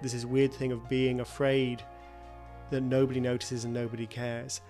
[0.00, 1.82] there's this weird thing of being afraid
[2.70, 4.60] that nobody notices and nobody cares,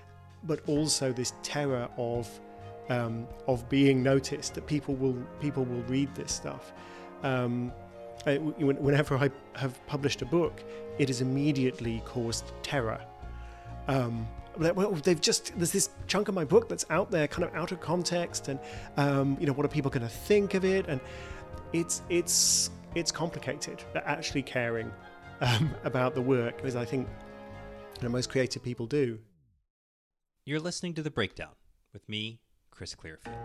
[0.44, 2.28] but also this terror of
[2.88, 6.72] um, of being noticed that people will people will read this stuff.
[7.22, 7.72] Um,
[8.26, 10.64] I, whenever I have published a book,
[10.98, 13.00] it has immediately caused terror.
[13.86, 14.26] Um,
[14.56, 17.70] well, they've just there's this chunk of my book that's out there, kind of out
[17.72, 18.58] of context, and
[18.96, 20.86] um, you know what are people going to think of it?
[20.88, 21.00] And
[21.72, 23.84] it's it's it's complicated.
[23.94, 24.90] Actually caring
[25.40, 27.08] um, about the work, as I think
[27.98, 29.18] you know, most creative people do.
[30.44, 31.52] You're listening to the Breakdown
[31.92, 32.40] with me,
[32.70, 33.36] Chris Clearfield.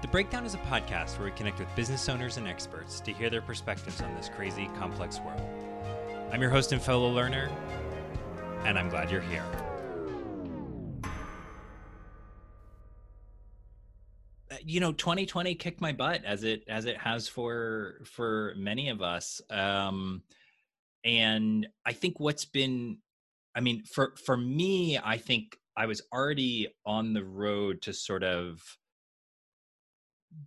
[0.00, 3.30] The Breakdown is a podcast where we connect with business owners and experts to hear
[3.30, 5.42] their perspectives on this crazy, complex world.
[6.32, 7.50] I'm your host and fellow learner,
[8.64, 9.44] and I'm glad you're here.
[14.50, 18.88] Uh, you know 2020 kicked my butt as it as it has for for many
[18.88, 20.22] of us um
[21.04, 22.98] and i think what's been
[23.54, 28.24] i mean for for me i think i was already on the road to sort
[28.24, 28.60] of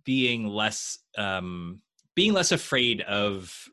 [0.04, 1.80] being less um
[2.14, 3.68] being less afraid of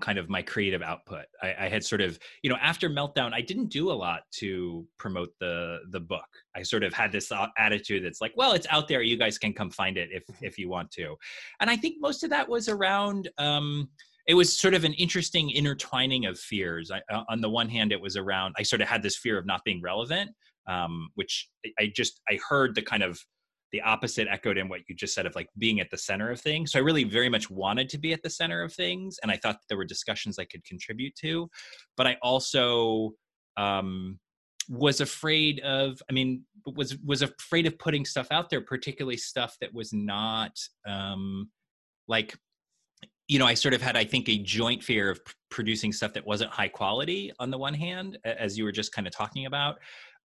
[0.00, 1.24] kind of my creative output.
[1.42, 4.86] I, I, had sort of, you know, after meltdown, I didn't do a lot to
[4.98, 6.26] promote the the book.
[6.54, 9.02] I sort of had this attitude that's like, well, it's out there.
[9.02, 10.44] You guys can come find it if mm-hmm.
[10.44, 11.16] if you want to.
[11.60, 13.28] And I think most of that was around.
[13.38, 13.88] Um,
[14.30, 16.92] it was sort of an interesting intertwining of fears.
[16.92, 18.54] I, uh, on the one hand, it was around.
[18.56, 20.30] I sort of had this fear of not being relevant,
[20.68, 21.48] um, which
[21.80, 23.18] I just I heard the kind of
[23.72, 26.40] the opposite echoed in what you just said of like being at the center of
[26.40, 26.70] things.
[26.70, 29.36] So I really very much wanted to be at the center of things, and I
[29.36, 31.50] thought there were discussions I could contribute to,
[31.96, 33.10] but I also
[33.56, 34.20] um,
[34.68, 36.00] was afraid of.
[36.08, 36.44] I mean,
[36.76, 40.52] was was afraid of putting stuff out there, particularly stuff that was not
[40.86, 41.50] um,
[42.06, 42.38] like.
[43.30, 46.12] You know, I sort of had, I think, a joint fear of p- producing stuff
[46.14, 49.46] that wasn't high quality on the one hand, as you were just kind of talking
[49.46, 49.78] about.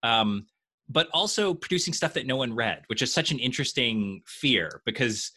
[0.04, 0.48] Um,
[0.90, 5.32] but also producing stuff that no one read, which is such an interesting fear because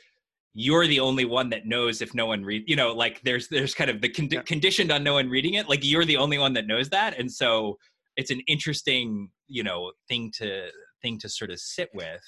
[0.55, 3.75] you're the only one that knows if no one read you know like there's there's
[3.75, 4.43] kind of the con- yeah.
[4.43, 7.31] conditioned on no one reading it like you're the only one that knows that and
[7.31, 7.79] so
[8.17, 10.67] it's an interesting you know thing to
[11.01, 12.23] thing to sort of sit with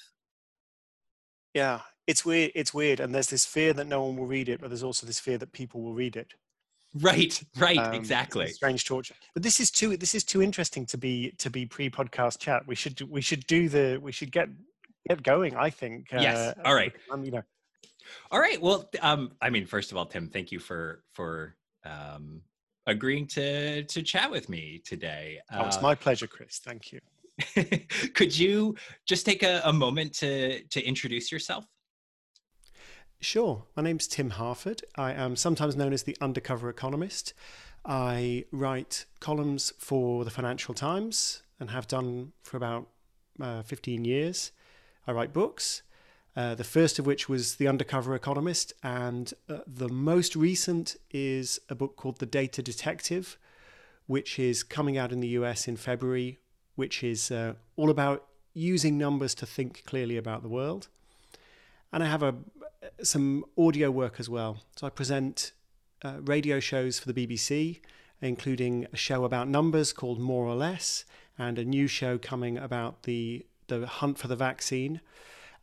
[1.53, 4.59] yeah it's weird it's weird and there's this fear that no one will read it
[4.61, 6.33] but there's also this fear that people will read it.
[6.99, 8.47] Right right um, exactly.
[8.47, 9.15] strange torture.
[9.33, 12.63] But this is too this is too interesting to be to be pre-podcast chat.
[12.67, 14.49] We should we should do the we should get
[15.07, 16.93] get going i think yes uh, all right.
[17.11, 17.41] Um, you know.
[18.29, 22.41] All right well um i mean first of all tim thank you for for um
[22.87, 25.39] agreeing to to chat with me today.
[25.53, 26.59] Oh, it's uh, my pleasure chris.
[26.63, 26.99] Thank you.
[28.13, 28.75] could you
[29.07, 31.65] just take a, a moment to to introduce yourself
[33.23, 33.65] Sure.
[33.77, 34.81] My name's Tim Harford.
[34.95, 37.35] I am sometimes known as the undercover economist.
[37.85, 42.87] I write columns for the Financial Times and have done for about
[43.39, 44.51] uh, 15 years.
[45.05, 45.83] I write books,
[46.35, 51.59] uh, the first of which was The Undercover Economist, and uh, the most recent is
[51.69, 53.37] a book called The Data Detective,
[54.07, 56.39] which is coming out in the US in February,
[56.73, 60.87] which is uh, all about using numbers to think clearly about the world.
[61.93, 62.33] And I have a,
[63.03, 64.59] some audio work as well.
[64.75, 65.51] So I present
[66.03, 67.79] uh, radio shows for the BBC,
[68.21, 71.05] including a show about numbers called More or Less,
[71.37, 74.99] and a new show coming about the the hunt for the vaccine.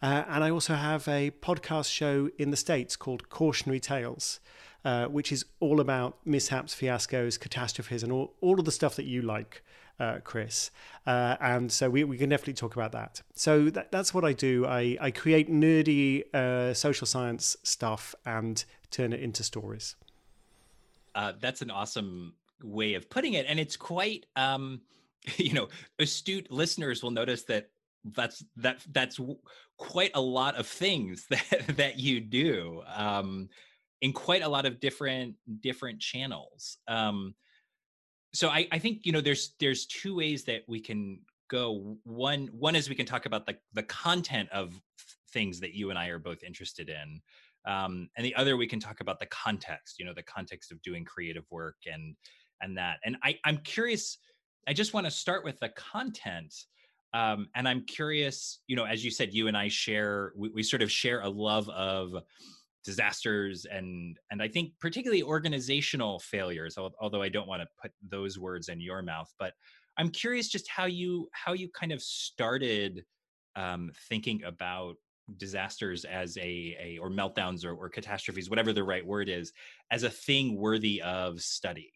[0.01, 4.41] Uh, and I also have a podcast show in the States called Cautionary Tales,
[4.85, 9.05] uh, which is all about mishaps, fiascos, catastrophes, and all, all of the stuff that
[9.05, 9.63] you like
[10.01, 10.71] uh, Chris.
[11.07, 13.23] Uh, and so we, we can definitely talk about that.
[13.35, 14.67] So that, that's what I do.
[14.67, 19.97] I, I create nerdy uh, social science stuff and turn it into stories.
[21.15, 23.47] Uh, that's an awesome way of putting it.
[23.49, 24.81] And it's quite, um,
[25.37, 25.69] you know,
[25.99, 27.71] astute listeners will notice that
[28.15, 29.21] that's that that's
[29.77, 33.49] quite a lot of things that that you do um,
[34.01, 36.79] in quite a lot of different different channels.
[36.87, 37.35] Um,
[38.35, 42.49] so I, I think you know there's there's two ways that we can go one
[42.53, 44.81] one is we can talk about the the content of
[45.33, 47.21] things that you and i are both interested in
[47.67, 50.81] um, and the other we can talk about the context you know the context of
[50.83, 52.15] doing creative work and
[52.61, 54.19] and that and i i'm curious
[54.67, 56.55] i just want to start with the content
[57.15, 60.63] um, and i'm curious you know as you said you and i share we, we
[60.63, 62.15] sort of share a love of
[62.89, 68.39] disasters and and i think particularly organizational failures although i don't want to put those
[68.39, 69.53] words in your mouth but
[69.99, 73.05] i'm curious just how you how you kind of started
[73.57, 74.97] um, thinking about
[75.37, 79.53] disasters as a, a or meltdowns or, or catastrophes, whatever the right word is,
[79.91, 81.93] as a thing worthy of study?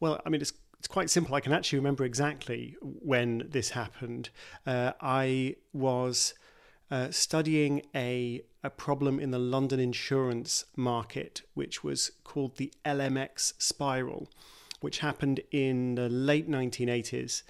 [0.00, 1.34] Well, I mean, it's it's quite simple.
[1.34, 4.30] I can actually remember exactly when this happened.
[4.64, 6.34] Uh, I was
[6.88, 13.54] uh, studying a a problem in the London insurance market, which was called the LMX
[13.58, 14.28] spiral,
[14.80, 17.42] which happened in the late 1980s.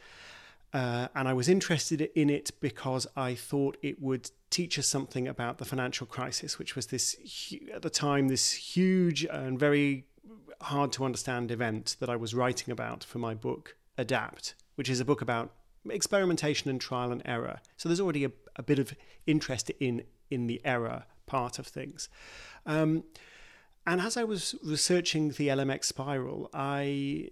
[0.73, 5.27] Uh, and I was interested in it because I thought it would teach us something
[5.27, 7.17] about the financial crisis, which was this,
[7.73, 10.05] at the time, this huge and very
[10.61, 15.01] hard to understand event that I was writing about for my book, Adapt, which is
[15.01, 15.55] a book about
[15.89, 17.61] experimentation and trial and error.
[17.79, 18.95] So there's already a, a bit of
[19.27, 22.09] interest in in the error part of things.
[22.67, 23.05] Um,
[23.87, 27.31] and as I was researching the LMX spiral, I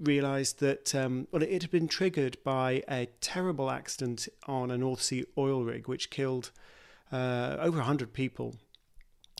[0.00, 5.02] realized that um, well, it had been triggered by a terrible accident on a North
[5.02, 6.50] Sea oil rig, which killed
[7.12, 8.56] uh, over 100 people,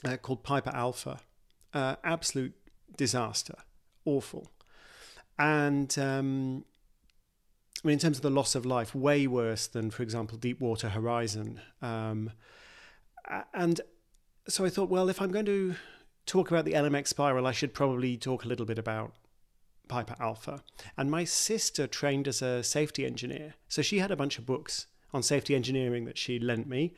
[0.07, 1.21] uh, called Piper Alpha.
[1.73, 2.55] Uh, absolute
[2.97, 3.57] disaster,
[4.05, 4.49] awful.
[5.39, 6.65] And um,
[7.85, 10.91] I mean, in terms of the loss of life, way worse than, for example, Deepwater
[10.91, 11.61] Horizon.
[11.83, 12.31] Um,
[13.53, 13.81] and
[14.49, 15.75] so I thought, well, if I'm going to
[16.27, 19.13] talk about the LMX spiral, I should probably talk a little bit about
[19.89, 20.63] Piper Alpha.
[20.97, 23.55] And my sister trained as a safety engineer.
[23.69, 26.95] So she had a bunch of books on safety engineering that she lent me.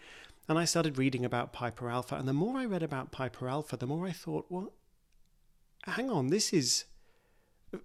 [0.49, 2.15] And I started reading about Piper Alpha.
[2.15, 4.73] And the more I read about Piper Alpha, the more I thought, well,
[5.85, 6.85] hang on, this is,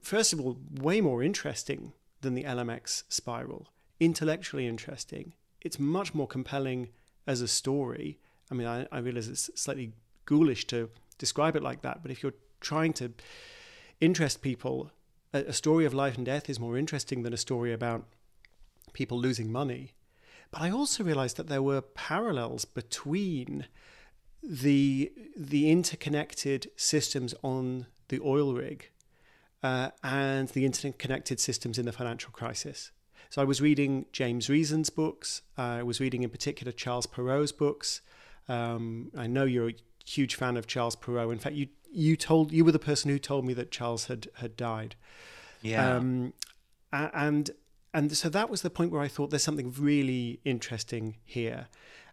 [0.02, 3.68] first of all, way more interesting than the LMX spiral,
[4.00, 5.34] intellectually interesting.
[5.60, 6.90] It's much more compelling
[7.26, 8.20] as a story.
[8.52, 9.94] I mean, I, I realize it's slightly
[10.26, 13.14] ghoulish to describe it like that, but if you're trying to
[14.00, 14.92] interest people,
[15.34, 18.06] a, a story of life and death is more interesting than a story about
[18.94, 19.94] people losing money.
[20.52, 23.68] But I also realized that there were parallels between
[24.44, 28.90] the the interconnected systems on the oil rig
[29.64, 32.92] uh, and the interconnected systems in the financial crisis.
[33.30, 35.44] So I was reading James Reason's books.
[35.58, 38.02] Uh, I was reading in particular Charles Perrow's books.
[38.48, 41.32] Um, I know you're a huge fan of Charles Perrow.
[41.32, 44.30] In fact, you you told you were the person who told me that Charles had
[44.36, 44.96] had died.
[45.62, 45.96] Yeah.
[45.96, 46.34] Um,
[46.92, 47.52] and
[47.94, 51.68] and so that was the point where I thought there's something really interesting here.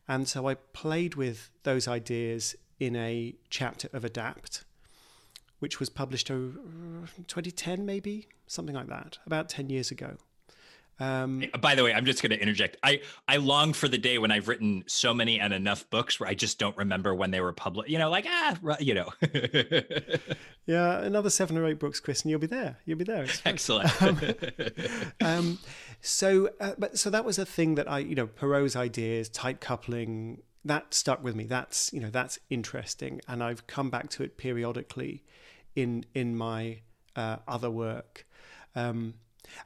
[0.09, 4.65] And so I played with those ideas in a chapter of Adapt,
[5.59, 10.17] which was published in 2010, maybe something like that, about 10 years ago.
[11.01, 12.77] Um, By the way, I'm just going to interject.
[12.83, 16.29] I I long for the day when I've written so many and enough books where
[16.29, 17.91] I just don't remember when they were published.
[17.91, 19.09] You know, like ah, you know.
[20.67, 22.79] yeah, another seven or eight books, Chris, and you'll be there.
[22.85, 23.27] You'll be there.
[23.45, 24.03] Excellent.
[24.03, 24.21] um,
[25.21, 25.59] um,
[26.01, 29.61] so, uh, but so that was a thing that I, you know, Perrow's ideas, tight
[29.61, 31.45] coupling, that stuck with me.
[31.45, 35.23] That's you know that's interesting, and I've come back to it periodically
[35.77, 36.81] in in my
[37.15, 38.27] uh, other work.
[38.75, 39.15] Um,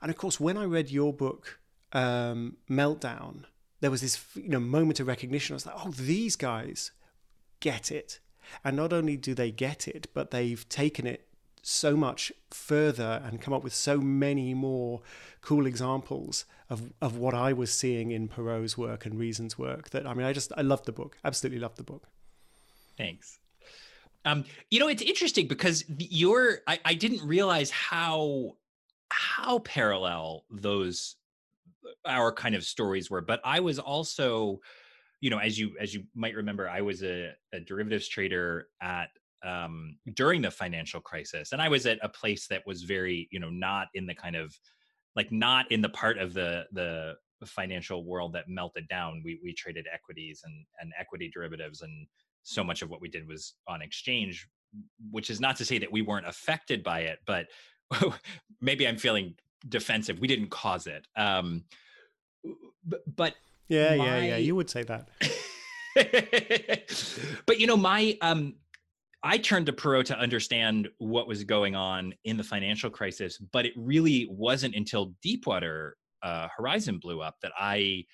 [0.01, 1.59] and of course, when I read your book,
[1.93, 3.45] um, Meltdown,
[3.81, 5.55] there was this you know moment of recognition.
[5.55, 6.93] I was like, oh, these guys
[7.61, 8.21] get it,
[8.65, 11.29] and not only do they get it, but they've taken it
[11.63, 15.01] so much further and come up with so many more
[15.41, 20.07] cool examples of, of what I was seeing in Perrow's work and Reason's work that
[20.07, 22.09] I mean I just I loved the book absolutely loved the book.
[22.99, 23.39] Thanks.
[24.25, 28.57] Um you know it's interesting because your I, I didn't realize how
[29.13, 31.17] how parallel those
[31.87, 34.59] uh, our kind of stories were but i was also
[35.21, 39.09] you know as you as you might remember i was a, a derivatives trader at
[39.45, 43.41] um, during the financial crisis and i was at a place that was very you
[43.41, 44.55] know not in the kind of
[45.17, 46.65] like not in the part of the
[47.43, 49.21] the financial world that melted down.
[49.25, 52.07] We we traded equities and and equity derivatives and
[52.45, 54.49] so much of what we did was on exchange
[55.11, 57.47] which is not to say that we weren't affected by it but
[58.61, 59.35] maybe I'm feeling
[59.69, 60.19] defensive.
[60.21, 61.07] We didn't cause it.
[61.17, 61.65] Um,
[62.85, 63.35] but, but
[63.69, 64.05] yeah, my...
[64.05, 64.37] yeah, yeah.
[64.37, 65.09] You would say that.
[67.47, 68.55] but you know, my um,
[69.23, 73.67] I turned to Perrow to understand what was going on in the financial crisis, but
[73.67, 78.05] it really wasn't until Deepwater uh, Horizon blew up that I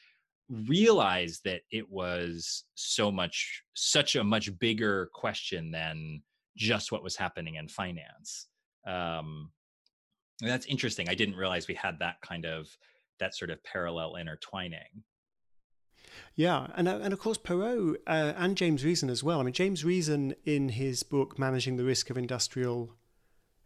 [0.50, 6.22] realized that it was so much, such a much bigger question than
[6.56, 8.48] just what was happening in finance.
[8.86, 9.50] Um,
[10.40, 11.08] that's interesting.
[11.08, 12.76] I didn't realize we had that kind of
[13.18, 15.02] that sort of parallel intertwining.
[16.34, 19.40] Yeah, and uh, and of course Perrow uh, and James Reason as well.
[19.40, 22.94] I mean, James Reason in his book "Managing the Risk of Industrial."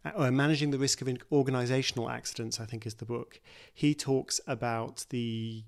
[0.05, 3.39] Uh, or managing the risk of organizational accidents, I think is the book.
[3.73, 5.63] He talks about the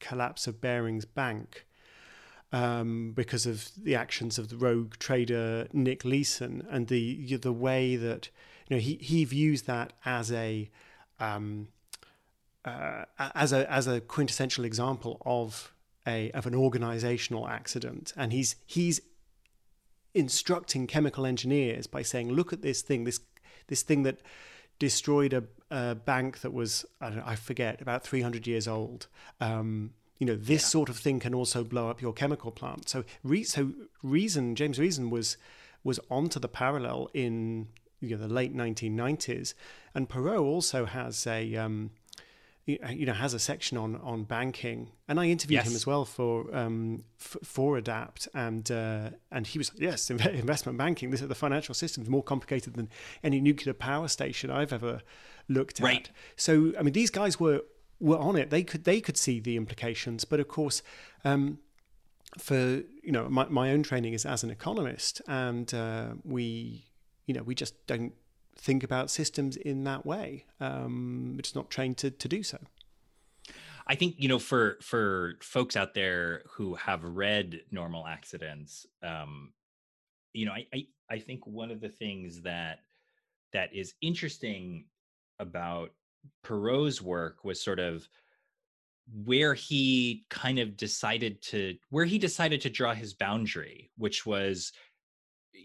[0.00, 1.64] collapse of Barings Bank,
[2.52, 7.96] um, because of the actions of the rogue trader Nick Leeson and the the way
[7.96, 8.30] that
[8.68, 10.70] you know he he views that as a
[11.20, 11.68] um,
[12.64, 15.72] uh, as a as a quintessential example of
[16.06, 19.00] a of an organizational accident, and he's he's
[20.14, 23.20] instructing chemical engineers by saying, "Look at this thing, this
[23.68, 24.20] this thing that
[24.78, 29.06] destroyed a, a bank that was I, know, I, forget about 300 years old."
[29.40, 30.68] Um, you know, this yeah.
[30.68, 32.88] sort of thing can also blow up your chemical plant.
[32.88, 33.72] So, re- so
[34.02, 35.36] Reason, James Reason was
[35.84, 37.68] was onto the parallel in
[38.00, 39.54] you know the late 1990s,
[39.94, 41.90] and Perrow also has a um,
[42.66, 44.90] you know has a section on on banking.
[45.08, 45.68] And i interviewed yes.
[45.68, 50.78] him as well for um f- for adapt and uh, and he was yes investment
[50.78, 51.10] banking.
[51.10, 52.88] This is the financial system is more complicated than
[53.22, 55.00] any nuclear power station i've ever
[55.48, 56.08] looked right.
[56.08, 57.62] at so i mean these guys were
[58.00, 58.50] were on it.
[58.50, 60.24] They could they could see the implications.
[60.24, 60.82] But of course
[61.24, 61.58] um,
[62.36, 66.84] for you know my, my own training is as an economist and uh, we
[67.28, 68.14] you know we just don't
[68.56, 70.46] think about systems in that way.
[70.58, 72.58] Um, it's not trained to, to do so.
[73.86, 79.52] I think you know for for folks out there who have read Normal Accidents, um,
[80.32, 82.80] you know, I, I I think one of the things that
[83.52, 84.86] that is interesting
[85.38, 85.90] about
[86.42, 88.08] Perrow's work was sort of
[89.24, 94.72] where he kind of decided to where he decided to draw his boundary, which was,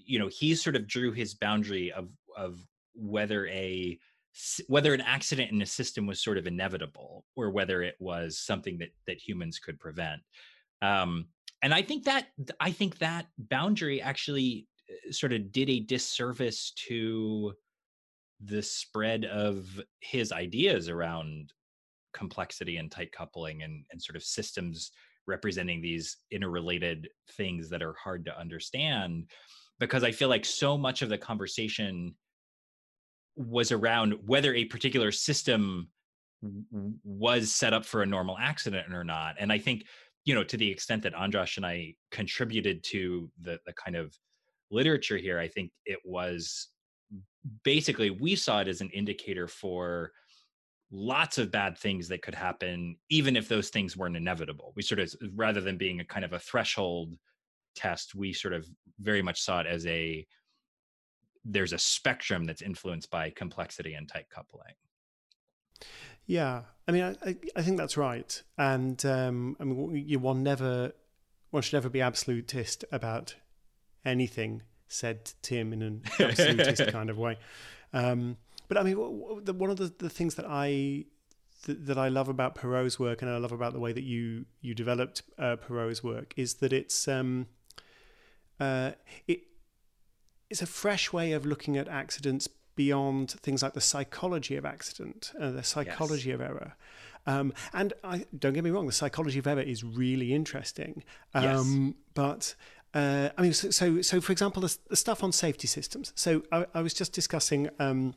[0.05, 2.59] you know, he sort of drew his boundary of of
[2.95, 3.97] whether a
[4.67, 8.77] whether an accident in a system was sort of inevitable or whether it was something
[8.79, 10.21] that that humans could prevent.
[10.81, 11.27] Um,
[11.63, 12.27] and i think that
[12.59, 17.53] i think that boundary actually uh, sort of did a disservice to
[18.45, 21.51] the spread of his ideas around
[22.13, 24.91] complexity and tight coupling and, and sort of systems
[25.25, 29.25] representing these interrelated things that are hard to understand
[29.83, 32.13] because i feel like so much of the conversation
[33.35, 35.89] was around whether a particular system
[37.03, 39.35] was set up for a normal accident or not.
[39.39, 39.85] And I think,
[40.25, 44.15] you know, to the extent that Andras and I contributed to the the kind of
[44.71, 46.69] literature here, I think it was
[47.63, 50.11] basically we saw it as an indicator for
[50.91, 54.99] lots of bad things that could happen even if those things weren't inevitable we sort
[54.99, 57.15] of rather than being a kind of a threshold
[57.75, 58.67] test we sort of
[58.99, 60.25] very much saw it as a
[61.45, 64.73] there's a spectrum that's influenced by complexity and tight coupling.
[66.25, 70.93] Yeah, I mean, I, I think that's right, and um, I mean, you one never,
[71.51, 73.35] one should never be absolutist about
[74.05, 77.37] anything said Tim in an absolutist kind of way.
[77.91, 78.37] Um,
[78.67, 81.05] but I mean, one of the, the things that I
[81.65, 84.73] that I love about Perrow's work, and I love about the way that you you
[84.73, 87.47] developed uh, Perrow's work, is that it's um,
[88.59, 88.91] uh,
[89.27, 89.41] it
[90.49, 95.31] it's a fresh way of looking at accidents beyond things like the psychology of accident,
[95.39, 96.35] uh, the psychology yes.
[96.35, 96.75] of error.
[97.25, 101.03] Um, and I, don't get me wrong, the psychology of error is really interesting.
[101.33, 101.93] Um, yes.
[102.13, 102.55] But
[102.93, 106.13] uh, I mean, so, so, so, for example, the, the, stuff on safety systems.
[106.15, 108.13] So I, I was just discussing um,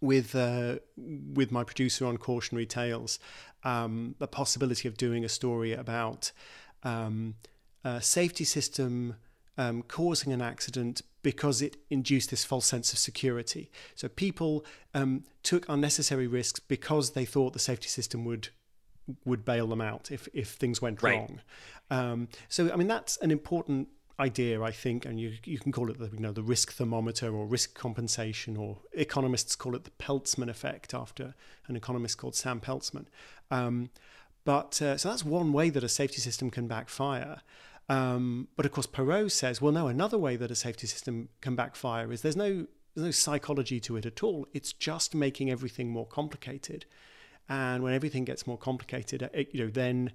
[0.00, 3.18] with uh, with my producer on Cautionary Tales
[3.64, 6.32] um, the possibility of doing a story about
[6.82, 7.34] um,
[7.84, 9.16] a safety system
[9.60, 13.70] um, causing an accident because it induced this false sense of security.
[13.94, 14.64] So people
[14.94, 18.48] um, took unnecessary risks because they thought the safety system would
[19.24, 21.18] would bail them out if if things went right.
[21.18, 21.40] wrong.
[21.90, 23.88] Um, so I mean that's an important
[24.18, 27.34] idea, I think, and you you can call it the you know the risk thermometer
[27.34, 31.34] or risk compensation, or economists call it the Peltzman effect after
[31.68, 33.06] an economist called Sam Peltzman.
[33.50, 33.90] Um,
[34.46, 37.42] but uh, so that's one way that a safety system can backfire.
[37.90, 41.56] Um, but of course, Perrow says, well, no, another way that a safety system can
[41.56, 44.46] backfire is there's no there's no psychology to it at all.
[44.52, 46.86] It's just making everything more complicated,
[47.48, 50.12] and when everything gets more complicated, it, you know, then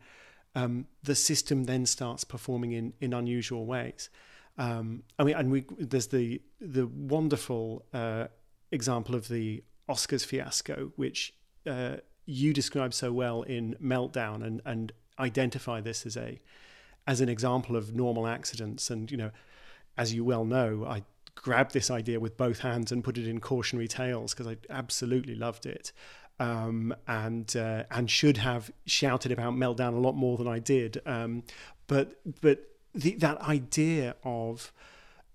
[0.56, 4.10] um, the system then starts performing in in unusual ways.
[4.58, 8.28] Um, I mean, and we there's the the wonderful uh,
[8.72, 11.34] example of the Oscars fiasco, which
[11.68, 16.40] uh, you describe so well in Meltdown, and and identify this as a
[17.08, 18.90] as an example of normal accidents.
[18.90, 19.32] And, you know,
[19.98, 21.04] as you well know, I
[21.36, 25.36] grabbed this idea with both hands and put it in cautionary tales because I absolutely
[25.36, 25.92] loved it.
[26.38, 31.02] Um, and uh, and should have shouted about meltdown a lot more than I did.
[31.06, 31.44] Um,
[31.88, 34.74] but but the, that idea of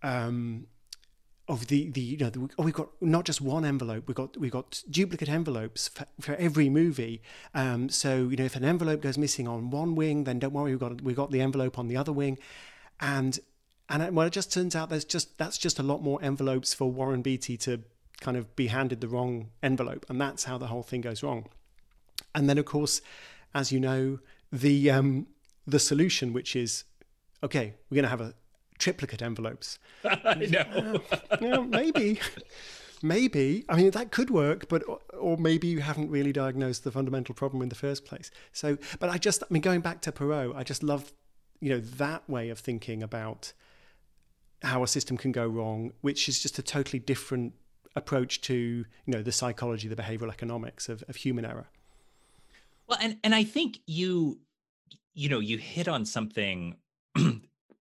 [0.03, 0.67] um,
[1.51, 4.37] of the the you know the, oh, we've got not just one envelope we've got
[4.37, 7.21] we've got duplicate envelopes for, for every movie.
[7.55, 10.71] Um, so you know if an envelope goes missing on one wing then don't worry
[10.71, 12.39] we've got we've got the envelope on the other wing.
[13.01, 13.39] And
[13.89, 16.91] and well it just turns out there's just that's just a lot more envelopes for
[16.91, 17.83] Warren Beatty to
[18.21, 20.07] kind of be handed the wrong envelope.
[20.09, 21.47] And that's how the whole thing goes wrong.
[22.33, 23.03] And then of course
[23.55, 24.21] as you know
[24.53, 25.27] the um,
[25.67, 26.85] the solution which is
[27.43, 28.35] okay we're going to have a
[28.81, 29.79] triplicate envelopes.
[30.05, 31.01] I know.
[31.41, 32.19] yeah, maybe.
[33.03, 33.65] Maybe.
[33.69, 34.83] I mean, that could work, but,
[35.19, 38.31] or maybe you haven't really diagnosed the fundamental problem in the first place.
[38.53, 41.13] So, but I just, I mean, going back to Perrow, I just love,
[41.61, 43.53] you know, that way of thinking about
[44.63, 47.55] how a system can go wrong, which is just a totally different
[47.97, 51.69] approach to, you know, the psychology, the behavioral economics of, of human error.
[52.87, 54.41] Well, and, and I think you,
[55.15, 56.77] you know, you hit on something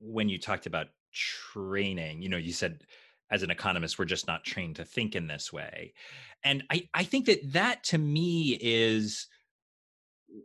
[0.02, 2.82] when you talked about training, you know, you said
[3.30, 5.94] as an economist, we're just not trained to think in this way.
[6.44, 9.28] And I, I think that that to me is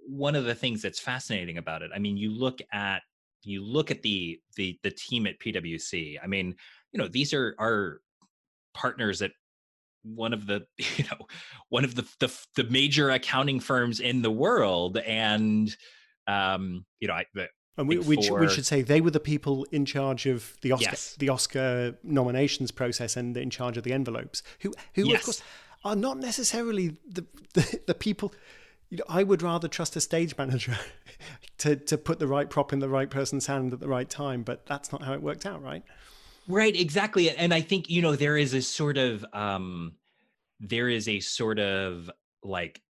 [0.07, 1.91] one of the things that's fascinating about it.
[1.93, 3.01] I mean, you look at
[3.43, 6.17] you look at the the the team at PwC.
[6.21, 6.55] I mean,
[6.91, 8.01] you know, these are our
[8.73, 9.31] partners at
[10.03, 11.25] one of the you know
[11.69, 15.75] one of the the, the major accounting firms in the world and
[16.27, 17.25] um you know I,
[17.77, 20.89] and we, we, we, should say they were the people in charge of the Oscar
[20.89, 21.15] yes.
[21.19, 25.19] the Oscar nominations process and in charge of the envelopes, who who yes.
[25.19, 25.43] of course
[25.85, 28.33] are not necessarily the the, the people.
[28.89, 30.77] You know, I would rather trust a stage manager
[31.59, 34.43] to to put the right prop in the right person's hand at the right time,
[34.43, 35.83] but that's not how it worked out, right?
[36.47, 37.29] Right, exactly.
[37.29, 39.93] And I think you know there is a sort of um,
[40.59, 42.09] there is a sort of
[42.43, 42.81] like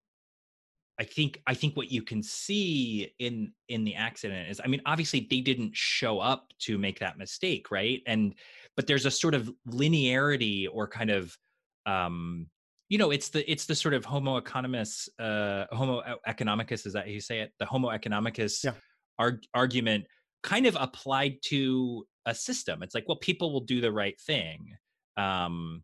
[0.99, 4.81] I think I think what you can see in in the accident is I mean
[4.85, 8.01] obviously they didn't show up to make that mistake right?
[8.07, 8.33] And
[8.75, 11.37] but there's a sort of linearity or kind of
[11.85, 12.47] um
[12.89, 17.05] you know it's the it's the sort of homo economist uh homo economicus is that
[17.05, 17.51] how you say it?
[17.59, 18.73] The homo economicus yeah.
[19.19, 20.05] arg- argument
[20.41, 22.81] kind of applied to a system.
[22.81, 24.75] It's like well people will do the right thing.
[25.15, 25.83] Um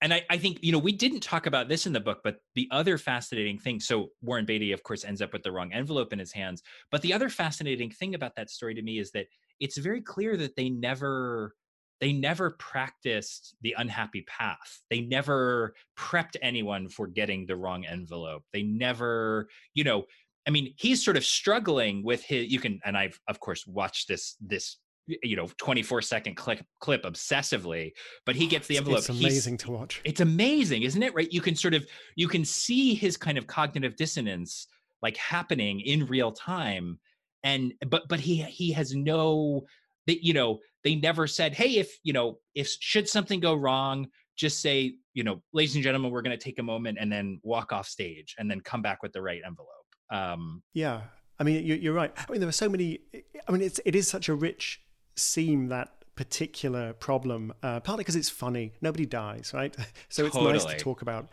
[0.00, 2.36] and I, I, think you know we didn't talk about this in the book but
[2.54, 6.12] the other fascinating thing so warren beatty of course ends up with the wrong envelope
[6.12, 6.62] in his hands.
[6.90, 9.26] But the other fascinating thing about that story to me is that
[9.60, 11.54] it's very clear that they never
[12.00, 14.82] they never practiced the unhappy path.
[14.88, 18.44] They never prepped anyone for getting the wrong envelope.
[18.52, 20.04] They never you know
[20.46, 24.08] i mean he's sort of struggling with his you can and i've of course watched
[24.08, 24.78] this this
[25.22, 27.92] you know 24 second clip clip obsessively
[28.26, 31.32] but he gets the envelope it's amazing He's, to watch it's amazing isn't it right
[31.32, 34.66] you can sort of you can see his kind of cognitive dissonance
[35.02, 36.98] like happening in real time
[37.42, 39.62] and but but he he has no
[40.06, 44.06] that you know they never said hey if you know if should something go wrong
[44.36, 47.40] just say you know ladies and gentlemen we're going to take a moment and then
[47.42, 49.68] walk off stage and then come back with the right envelope
[50.10, 51.02] um yeah
[51.40, 52.12] I mean, you're right.
[52.16, 52.98] I mean, there are so many.
[53.46, 54.80] I mean, it's it is such a rich
[55.18, 58.72] seam that particular problem, uh, partly because it's funny.
[58.80, 59.76] Nobody dies, right?
[60.08, 60.54] So it's totally.
[60.54, 61.28] nice to talk about,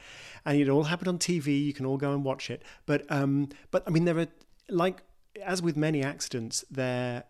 [0.46, 1.66] and it all happened on TV.
[1.66, 2.62] You can all go and watch it.
[2.86, 4.28] But um, but I mean, there are
[4.70, 5.02] like
[5.44, 7.24] as with many accidents, there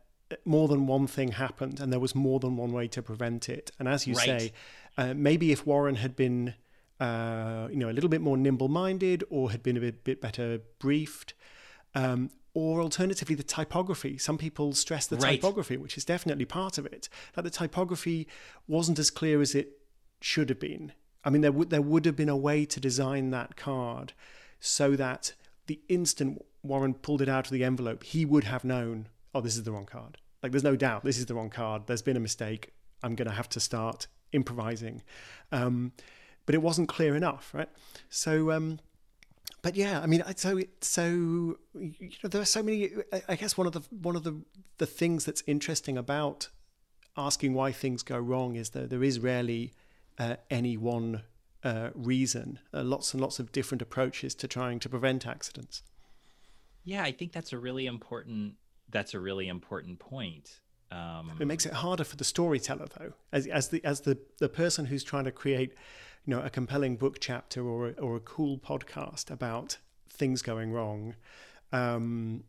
[0.44, 3.72] more than one thing happened, and there was more than one way to prevent it.
[3.80, 4.26] And as you right.
[4.26, 4.54] say,
[4.98, 6.56] uh, maybe if Warren had been
[7.00, 10.60] uh, you know a little bit more nimble-minded or had been a bit, bit better
[10.80, 11.34] briefed.
[11.94, 14.18] Um, or alternatively the typography.
[14.18, 15.40] Some people stress the right.
[15.40, 17.08] typography, which is definitely part of it.
[17.34, 18.28] That the typography
[18.68, 19.78] wasn't as clear as it
[20.22, 20.94] should have been.
[21.24, 24.14] I mean, there would there would have been a way to design that card
[24.60, 25.34] so that
[25.68, 29.56] the instant Warren pulled it out of the envelope, he would have known, oh, this
[29.56, 30.18] is the wrong card.
[30.42, 31.84] Like, there's no doubt this is the wrong card.
[31.88, 32.72] There's been a mistake.
[33.04, 35.04] I'm going to have to start improvising.
[35.52, 35.92] Um,
[36.46, 37.70] but it wasn't clear enough, right?
[38.10, 38.80] So, um,
[39.66, 41.08] but yeah, I mean, so so
[41.74, 42.92] you know, there are so many.
[43.28, 44.40] I guess one of the one of the
[44.78, 46.50] the things that's interesting about
[47.18, 49.74] asking why things go wrong is that there is rarely
[50.20, 51.24] uh, any one
[51.64, 52.60] uh, reason.
[52.72, 55.82] Uh, lots and lots of different approaches to trying to prevent accidents.
[56.84, 58.58] Yeah, I think that's a really important.
[58.92, 60.60] That's a really important point.
[60.92, 64.50] Um, it makes it harder for the storyteller, though, as as the as the the
[64.50, 65.74] person who's trying to create
[66.26, 69.78] you know a compelling book chapter or a, or a cool podcast about
[70.10, 71.16] things going wrong,
[71.72, 72.44] um,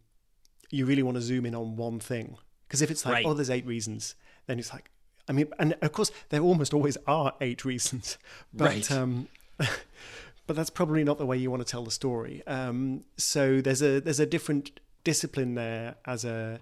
[0.70, 2.37] you really want to zoom in on one thing.
[2.66, 3.27] Because if it's like, right.
[3.27, 4.90] oh, there's eight reasons, then it's like,
[5.29, 8.18] I mean, and of course there almost always are eight reasons,
[8.55, 8.92] but right.
[8.92, 12.42] um, but that's probably not the way you want to tell the story.
[12.46, 16.61] Um, so there's a there's a different discipline there as a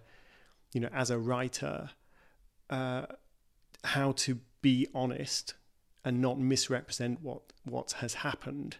[0.75, 1.91] you know as a writer,
[2.69, 3.07] uh,
[3.85, 5.55] how to be honest
[6.05, 8.77] and not misrepresent what what has happened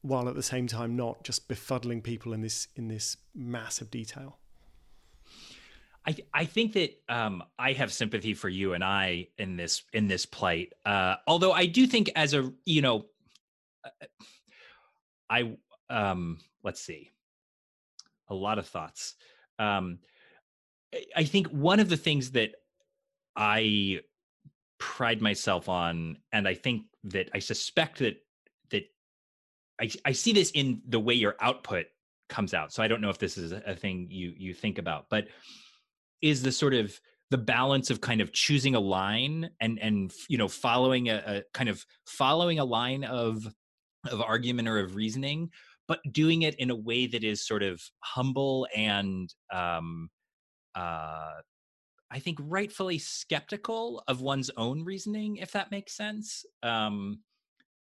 [0.00, 4.38] while at the same time not just befuddling people in this in this massive detail
[6.06, 10.08] I, I think that um, I have sympathy for you and I in this in
[10.08, 10.72] this plight.
[10.84, 13.06] Uh, although I do think as a you know,
[13.84, 14.06] uh,
[15.30, 15.56] I
[15.88, 17.10] um, let's see,
[18.28, 19.14] a lot of thoughts.
[19.60, 20.00] Um,
[21.16, 22.50] I think one of the things that
[23.36, 24.00] I
[24.78, 28.16] pride myself on, and I think that I suspect that
[28.70, 28.84] that
[29.80, 31.86] I, I see this in the way your output
[32.28, 32.72] comes out.
[32.72, 35.28] So I don't know if this is a thing you you think about, but
[36.20, 36.98] is the sort of
[37.32, 41.42] the balance of kind of choosing a line and and you know following a, a
[41.54, 43.46] kind of following a line of
[44.10, 45.48] of argument or of reasoning
[45.88, 50.10] but doing it in a way that is sort of humble and um
[50.74, 51.40] uh
[52.12, 56.44] I think rightfully skeptical of one's own reasoning, if that makes sense.
[56.62, 57.20] Um,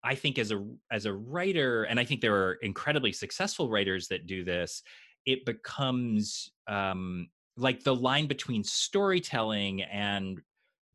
[0.04, 4.10] I think as a as a writer, and I think there are incredibly successful writers
[4.10, 4.84] that do this.
[5.26, 10.42] It becomes um, like the line between storytelling and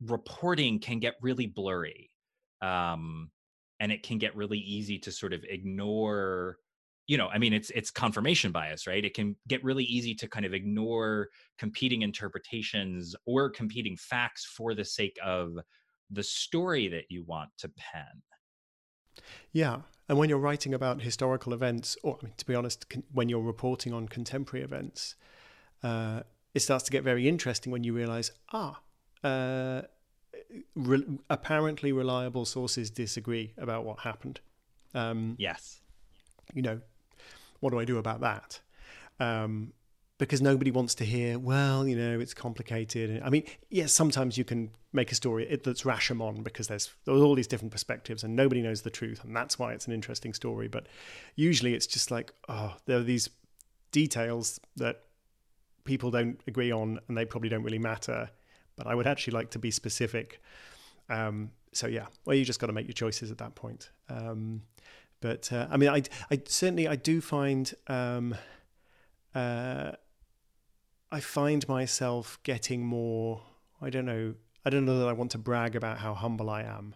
[0.02, 2.10] reporting can get really blurry,
[2.60, 3.30] um,
[3.80, 6.58] and it can get really easy to sort of ignore
[7.06, 9.04] you know i mean it's it's confirmation bias right?
[9.04, 14.74] It can get really easy to kind of ignore competing interpretations or competing facts for
[14.74, 15.58] the sake of
[16.10, 18.22] the story that you want to pen.
[19.52, 23.28] Yeah and when you're writing about historical events or I mean, to be honest when
[23.28, 25.16] you're reporting on contemporary events
[25.82, 26.20] uh,
[26.54, 28.80] it starts to get very interesting when you realize ah
[29.22, 29.82] uh,
[30.74, 34.40] re- apparently reliable sources disagree about what happened.
[34.94, 35.80] Um, yes.
[36.52, 36.80] you know
[37.64, 38.60] what do I do about that?
[39.18, 39.72] Um,
[40.18, 43.22] because nobody wants to hear, well, you know, it's complicated.
[43.24, 47.34] I mean, yes, sometimes you can make a story that's Rashomon because there's, there's all
[47.34, 50.68] these different perspectives and nobody knows the truth, and that's why it's an interesting story.
[50.68, 50.88] But
[51.36, 53.30] usually it's just like, oh, there are these
[53.92, 55.00] details that
[55.84, 58.28] people don't agree on and they probably don't really matter.
[58.76, 60.42] But I would actually like to be specific.
[61.08, 63.88] Um, so yeah, well, you just got to make your choices at that point.
[64.10, 64.60] Um,
[65.24, 68.34] but uh, I mean, I, I certainly I do find um,
[69.34, 69.92] uh,
[71.10, 73.40] I find myself getting more.
[73.80, 74.34] I don't know.
[74.66, 76.94] I don't know that I want to brag about how humble I am,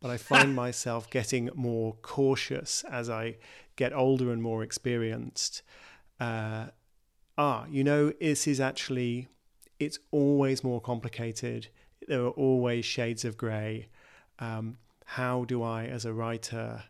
[0.00, 3.36] but I find myself getting more cautious as I
[3.76, 5.62] get older and more experienced.
[6.18, 6.70] Uh,
[7.38, 9.28] ah, you know, this is actually.
[9.78, 11.68] It's always more complicated.
[12.08, 13.86] There are always shades of grey.
[14.40, 16.82] Um, how do I, as a writer,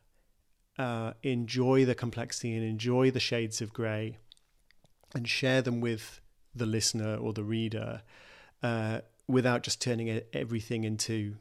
[0.78, 4.16] uh, enjoy the complexity and enjoy the shades of grey
[5.14, 6.20] and share them with
[6.54, 8.02] the listener or the reader
[8.62, 11.36] uh, without just turning everything into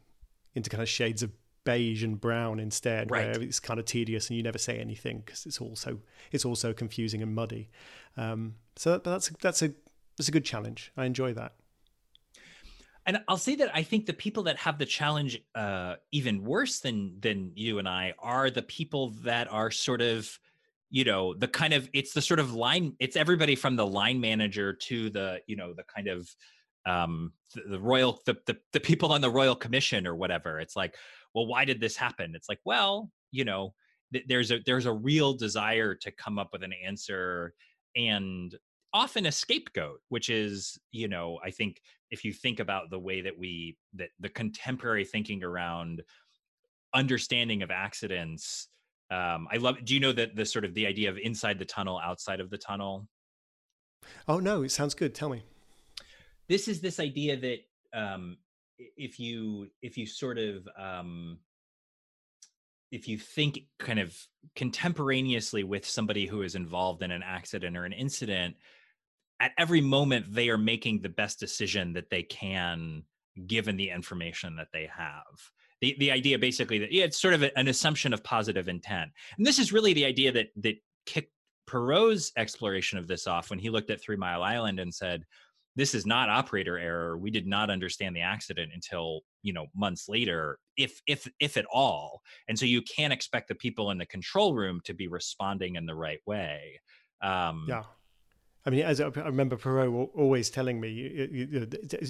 [0.56, 1.32] into kind of shades of
[1.64, 3.26] beige and brown instead right.
[3.26, 6.00] where it's kind of tedious and you never say anything because it's also
[6.32, 7.70] it's also confusing and muddy.
[8.16, 9.74] Um, so that, that's that's a
[10.18, 10.92] that's a good challenge.
[10.98, 11.54] I enjoy that
[13.08, 16.82] and I'll say that I think the people that have the challenge uh, even worse
[16.82, 20.30] than than you and I are the people that are sort of,
[20.90, 22.96] you know, the kind of it's the sort of line.
[23.00, 26.30] It's everybody from the line manager to the you know the kind of
[26.86, 30.60] um, the, the royal the, the the people on the royal commission or whatever.
[30.60, 30.96] It's like,
[31.34, 32.34] well, why did this happen?
[32.36, 33.74] It's like, well, you know,
[34.12, 37.54] th- there's a there's a real desire to come up with an answer
[37.96, 38.54] and
[38.94, 43.22] often a scapegoat which is you know i think if you think about the way
[43.22, 46.02] that we that the contemporary thinking around
[46.94, 48.70] understanding of accidents
[49.12, 51.66] um i love do you know that the sort of the idea of inside the
[51.66, 53.08] tunnel outside of the tunnel?
[54.28, 55.44] Oh no it sounds good tell me.
[56.48, 57.60] This is this idea that
[57.94, 58.38] um
[58.96, 61.40] if you if you sort of um
[62.92, 64.16] if you think kind of
[64.56, 68.56] contemporaneously with somebody who is involved in an accident or an incident
[69.40, 73.04] at every moment they are making the best decision that they can
[73.46, 75.24] given the information that they have.
[75.82, 79.12] The, the idea basically that yeah, it's sort of a, an assumption of positive intent.
[79.38, 81.32] And this is really the idea that that kicked
[81.68, 85.24] perrow's exploration of this off when he looked at three mile island and said
[85.76, 87.18] this is not operator error.
[87.18, 91.68] We did not understand the accident until you know months later if if if at
[91.72, 92.22] all.
[92.48, 95.86] And so you can't expect the people in the control room to be responding in
[95.86, 96.82] the right way.
[97.22, 97.84] Um yeah
[98.66, 101.66] I mean, as I remember Perrow always telling me, you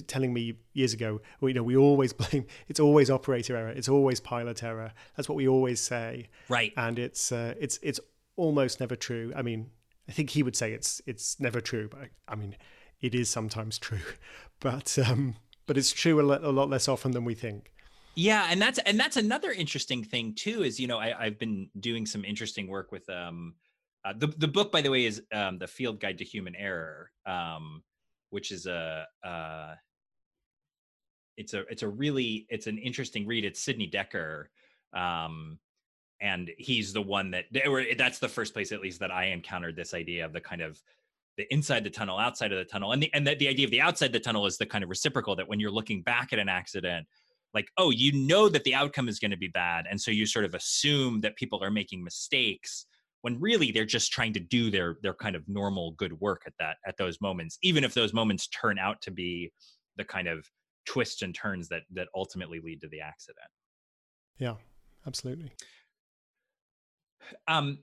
[0.07, 2.47] telling me years ago, you know, we always blame.
[2.67, 3.69] It's always operator error.
[3.69, 4.91] It's always pilot error.
[5.15, 6.29] That's what we always say.
[6.49, 6.73] Right.
[6.75, 7.99] And it's uh, it's it's
[8.37, 9.33] almost never true.
[9.35, 9.69] I mean,
[10.09, 12.55] I think he would say it's it's never true, but I mean,
[13.01, 13.99] it is sometimes true.
[14.59, 17.71] But um, but it's true a lot, a lot less often than we think.
[18.15, 20.63] Yeah, and that's and that's another interesting thing too.
[20.63, 23.53] Is you know I, I've been doing some interesting work with um
[24.07, 27.11] uh, the the book by the way is um the Field Guide to Human Error,
[27.25, 27.83] um,
[28.29, 29.73] which is a uh,
[31.35, 33.45] it's a it's a really it's an interesting read.
[33.45, 34.45] It's Sidney Dekker,
[34.93, 35.59] um,
[36.21, 39.75] and he's the one that or that's the first place at least that I encountered
[39.75, 40.81] this idea of the kind of
[41.37, 43.71] the inside the tunnel, outside of the tunnel, and the and the, the idea of
[43.71, 46.39] the outside the tunnel is the kind of reciprocal that when you're looking back at
[46.39, 47.05] an accident
[47.53, 50.25] like oh you know that the outcome is going to be bad and so you
[50.25, 52.85] sort of assume that people are making mistakes
[53.27, 56.53] when really they're just trying to do their their kind of normal good work at
[56.59, 59.51] that at those moments even if those moments turn out to be
[59.97, 60.49] the kind of
[60.85, 63.49] twists and turns that that ultimately lead to the accident.
[64.37, 64.53] Yeah
[65.05, 65.51] absolutely.
[67.49, 67.79] Um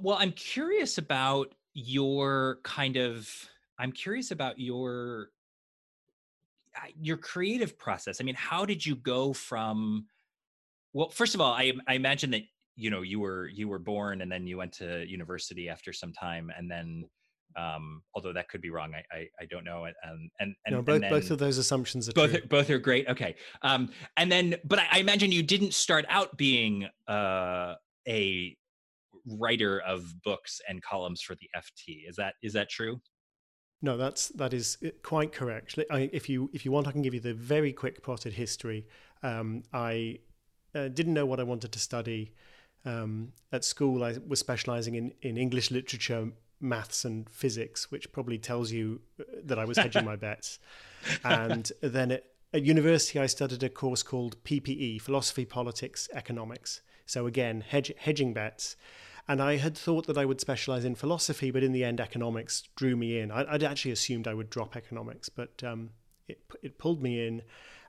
[0.00, 3.30] well i'm curious about your kind of
[3.78, 5.28] i'm curious about your
[6.98, 8.18] your creative process.
[8.18, 10.06] I mean how did you go from
[10.94, 12.44] well first of all i, I imagine that
[12.76, 16.12] you know you were you were born and then you went to university after some
[16.12, 17.04] time and then
[17.56, 19.86] um, although that could be wrong, I I, I don't know.
[19.86, 22.40] Um, and and no, both and then, both of those assumptions are both true.
[22.48, 23.08] both are great.
[23.08, 27.74] Okay, um, and then but I, I imagine you didn't start out being uh,
[28.08, 28.56] a
[29.26, 32.08] writer of books and columns for the FT.
[32.08, 33.00] Is that is that true?
[33.82, 35.78] No, that's that is uh, quite correct.
[35.90, 38.86] I, if you if you want, I can give you the very quick potted history.
[39.22, 40.18] Um, I
[40.74, 42.34] uh, didn't know what I wanted to study.
[42.84, 48.38] Um, at school, I was specialising in in English literature, maths, and physics, which probably
[48.38, 50.58] tells you uh, that I was hedging my bets.
[51.22, 56.80] And then at, at university, I studied a course called PPE, Philosophy, Politics, Economics.
[57.04, 58.76] So again, hedge, hedging bets.
[59.26, 62.62] And I had thought that I would specialize in philosophy, but in the end, economics
[62.76, 63.30] drew me in.
[63.30, 65.90] I, would actually assumed I would drop economics, but um,
[66.28, 67.42] it, it pulled me in.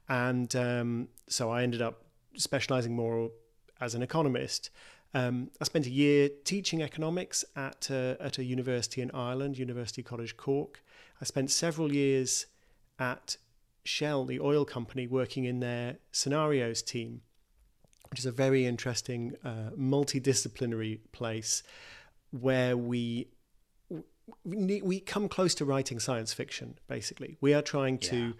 [0.07, 2.03] And um, so I ended up
[2.35, 3.31] specializing more
[3.85, 4.69] as an economist.
[5.13, 10.03] Um, I spent a year teaching economics at a, at a university in Ireland, University
[10.03, 10.83] College Cork.
[11.21, 12.47] I spent several years
[12.99, 13.37] at
[13.83, 17.21] Shell, the oil company, working in their scenarios team
[18.15, 21.63] which is a very interesting uh, multidisciplinary place
[22.31, 23.27] where we
[24.45, 26.79] we come close to writing science fiction.
[26.87, 28.09] Basically, we are trying yeah.
[28.09, 28.33] to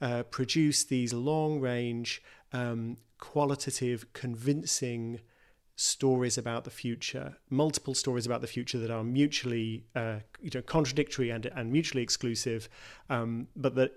[0.00, 5.20] uh, produce these long range, um, qualitative, convincing
[5.76, 10.62] stories about the future, multiple stories about the future that are mutually uh, you know
[10.62, 12.68] contradictory and and mutually exclusive,
[13.10, 13.92] um, but that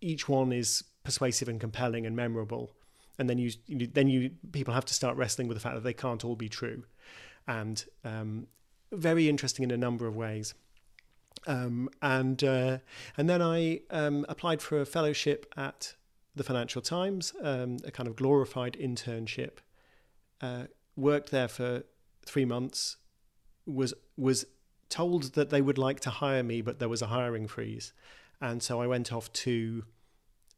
[0.00, 2.74] each one is persuasive and compelling and memorable
[3.18, 5.84] and then you, you, then you people have to start wrestling with the fact that
[5.84, 6.84] they can't all be true,
[7.46, 8.46] and um,
[8.92, 10.54] very interesting in a number of ways.
[11.46, 12.78] Um, and uh,
[13.16, 15.94] and then I um, applied for a fellowship at
[16.36, 19.58] the Financial Times, um, a kind of glorified internship.
[20.40, 20.64] Uh,
[20.96, 21.84] worked there for
[22.24, 22.96] three months.
[23.66, 24.44] Was was
[24.88, 27.92] told that they would like to hire me, but there was a hiring freeze,
[28.40, 29.84] and so I went off to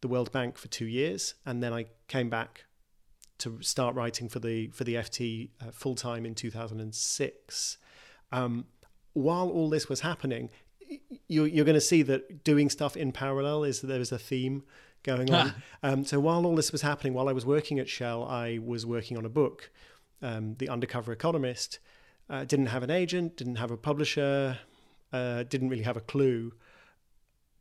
[0.01, 2.65] the World Bank for two years, and then I came back
[3.39, 7.79] to start writing for the for the FT uh, full time in 2006.
[8.33, 8.65] Um,
[9.13, 10.51] while all this was happening,
[11.29, 14.63] you're, you're going to see that doing stuff in parallel is there is a theme
[15.07, 15.55] going on.
[15.83, 18.85] um, so while all this was happening, while I was working at Shell, I was
[18.85, 19.71] working on a book,
[20.21, 21.79] um, The Undercover Economist.
[22.29, 24.59] Uh, didn't have an agent, didn't have a publisher,
[25.13, 26.53] uh, didn't really have a clue.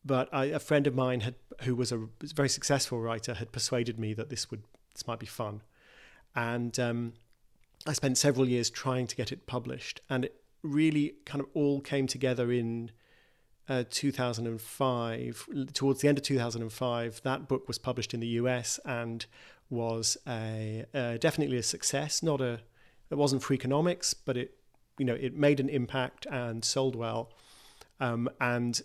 [0.04, 4.00] But I, a friend of mine had, who was a very successful writer, had persuaded
[4.00, 5.62] me that this would this might be fun,
[6.36, 7.14] and um,
[7.86, 11.82] I spent several years trying to get it published, and it really kind of all
[11.82, 12.92] came together in
[13.70, 15.50] uh, 2005.
[15.74, 19.26] Towards the end of 2005, that book was published in the US and
[19.70, 22.22] was a, uh, definitely a success.
[22.22, 22.60] Not a,
[23.10, 24.58] it wasn't for economics, but it,
[24.98, 27.32] you know, it made an impact and sold well.
[28.00, 28.82] Um, and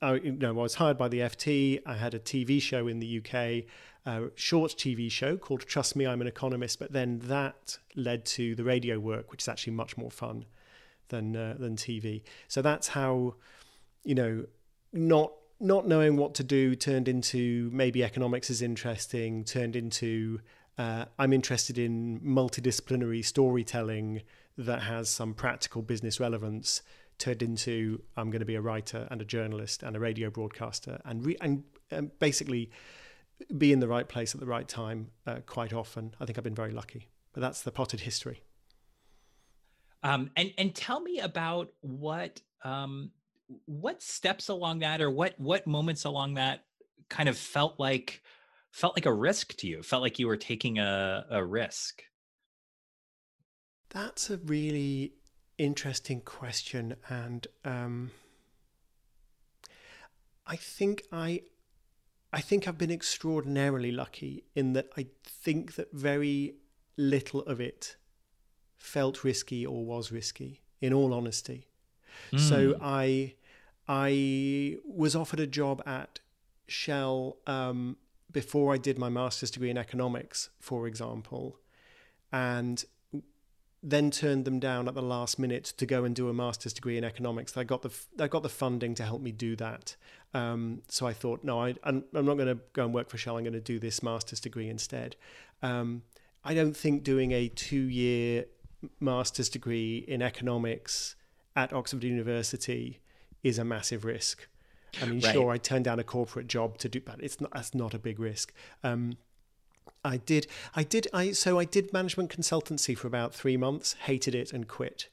[0.00, 1.80] I, you know, I was hired by the FT.
[1.84, 3.64] I had a TV show in the UK,
[4.06, 6.78] a short TV show called Trust Me, I'm an Economist.
[6.78, 10.44] But then that led to the radio work, which is actually much more fun
[11.08, 12.22] than uh, than TV.
[12.48, 13.34] So that's how,
[14.04, 14.46] you know,
[14.92, 19.44] not not knowing what to do turned into maybe economics is interesting.
[19.44, 20.40] Turned into
[20.78, 24.22] uh, I'm interested in multidisciplinary storytelling
[24.58, 26.82] that has some practical business relevance
[27.18, 31.00] turned into I'm going to be a writer and a journalist and a radio broadcaster
[31.04, 32.70] and re- and, and basically
[33.56, 36.14] be in the right place at the right time uh, quite often.
[36.20, 38.42] I think I've been very lucky, but that's the potted history.
[40.02, 43.12] Um, and and tell me about what um,
[43.66, 46.64] what steps along that, or what what moments along that
[47.08, 48.22] kind of felt like
[48.70, 49.82] felt like a risk to you?
[49.82, 52.02] Felt like you were taking a, a risk?
[53.90, 55.14] That's a really
[55.58, 58.10] interesting question, and um,
[60.46, 61.42] I think I,
[62.32, 66.54] I think I've been extraordinarily lucky in that I think that very
[66.96, 67.96] little of it
[68.76, 70.60] felt risky or was risky.
[70.80, 71.68] In all honesty,
[72.32, 72.40] mm.
[72.40, 73.34] so I,
[73.88, 76.20] I was offered a job at
[76.66, 77.96] Shell um,
[78.30, 81.58] before I did my master's degree in economics, for example,
[82.32, 82.84] and
[83.82, 86.96] then turned them down at the last minute to go and do a master's degree
[86.96, 87.56] in economics.
[87.56, 89.96] I got the I got the funding to help me do that.
[90.34, 93.36] Um, so I thought, no, I, am not going to go and work for Shell.
[93.36, 95.16] I'm going to do this master's degree instead.
[95.62, 96.02] Um,
[96.44, 98.46] I don't think doing a two-year
[98.98, 101.16] master's degree in economics
[101.54, 103.01] at Oxford University
[103.42, 104.48] is a massive risk.
[105.00, 105.32] I mean, right.
[105.32, 107.50] sure, I turned down a corporate job to do, but it's not.
[107.52, 108.52] That's not a big risk.
[108.84, 109.16] Um,
[110.04, 110.46] I did.
[110.74, 111.08] I did.
[111.12, 113.94] I so I did management consultancy for about three months.
[113.94, 115.08] Hated it and quit,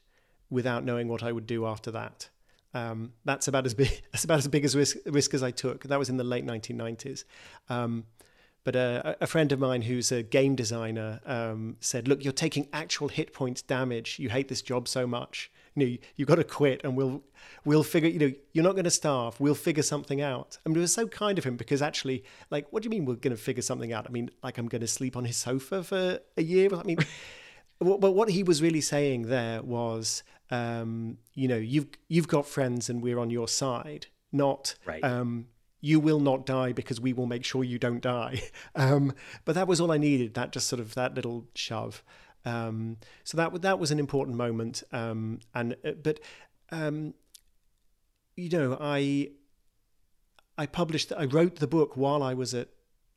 [0.50, 2.28] without knowing what I would do after that.
[2.74, 4.02] Um, that's about as big.
[4.12, 5.84] That's about as big as risk, risk as I took.
[5.84, 7.24] That was in the late 1990s.
[7.68, 8.04] Um,
[8.62, 12.68] but uh, a friend of mine who's a game designer um, said, "Look, you're taking
[12.72, 14.18] actual hit points damage.
[14.18, 17.22] You hate this job so much you know, you've got to quit and we'll,
[17.64, 19.38] we'll figure, you know, you're not going to starve.
[19.40, 20.58] We'll figure something out.
[20.64, 23.04] I mean, it was so kind of him because actually, like, what do you mean
[23.04, 24.06] we're going to figure something out?
[24.08, 26.68] I mean, like, I'm going to sleep on his sofa for a year.
[26.74, 26.98] I mean,
[27.78, 32.90] but what he was really saying there was, um, you know, you've, you've got friends
[32.90, 35.02] and we're on your side, not, right.
[35.04, 35.46] um,
[35.80, 38.42] you will not die because we will make sure you don't die.
[38.76, 40.34] Um, but that was all I needed.
[40.34, 42.04] That just sort of that little shove.
[42.44, 44.82] Um, so that that was an important moment.
[44.92, 46.20] Um, and uh, but
[46.70, 47.14] um,
[48.36, 49.30] you know, I
[50.60, 52.68] I published, I wrote the book while I was at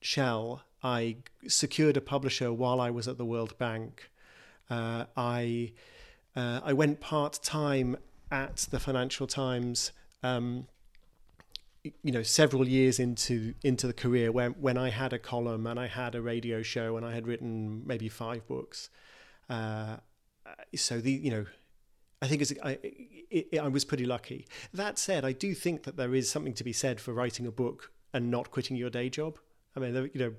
[0.02, 0.64] Shell.
[0.82, 4.10] I secured a publisher while I was at the World Bank.
[4.70, 5.74] Uh, I
[6.36, 7.98] uh, I went part time
[8.32, 9.92] at the Financial Times.
[10.24, 10.68] Um,
[11.84, 15.78] you know, several years into into the career when when I had a column and
[15.78, 18.90] I had a radio show and I had written maybe five books.
[19.50, 19.98] Uh,
[20.76, 21.46] so the you know,
[22.22, 22.78] I think it's, I,
[23.30, 24.48] it, I was pretty lucky.
[24.74, 27.52] That said, I do think that there is something to be said for writing a
[27.52, 29.40] book and not quitting your day job.
[29.76, 30.34] I mean, you know,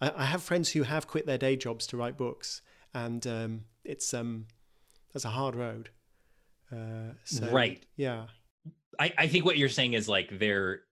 [0.00, 2.62] I, I have friends who have quit their day jobs to write books,
[2.94, 4.46] and um, it's um,
[5.12, 5.90] that's a hard road.
[6.70, 7.84] Uh, so, right.
[7.96, 8.26] Yeah.
[8.98, 10.82] I, I think what you're saying is like there.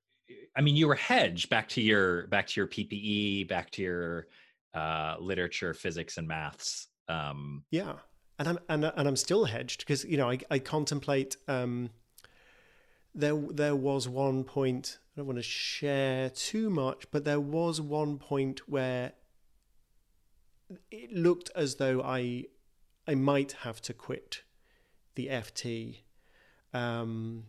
[0.57, 4.27] I mean, you were hedged back to your back to your PPE, back to your
[4.73, 7.95] uh, literature, physics, and maths um, yeah,
[8.39, 11.37] and I'm and, and I'm still hedged because you know I, I contemplate.
[11.49, 11.91] Um,
[13.15, 17.81] there there was one point I don't want to share too much, but there was
[17.81, 19.13] one point where
[20.91, 22.47] it looked as though I
[23.07, 24.43] I might have to quit
[25.15, 25.99] the FT
[26.73, 27.45] um,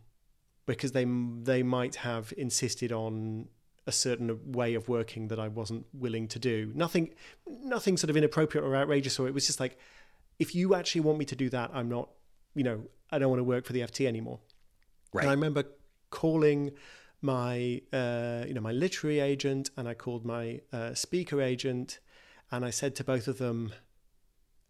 [0.65, 1.05] because they
[1.41, 3.47] they might have insisted on
[3.87, 6.71] a certain way of working that I wasn't willing to do.
[6.73, 7.13] Nothing,
[7.47, 9.19] nothing sort of inappropriate or outrageous.
[9.19, 9.77] Or it was just like,
[10.39, 12.09] if you actually want me to do that, I'm not.
[12.55, 14.39] You know, I don't want to work for the FT anymore.
[15.13, 15.23] Right.
[15.23, 15.65] And I remember
[16.09, 16.71] calling
[17.21, 21.99] my, uh, you know, my literary agent, and I called my uh, speaker agent,
[22.51, 23.73] and I said to both of them,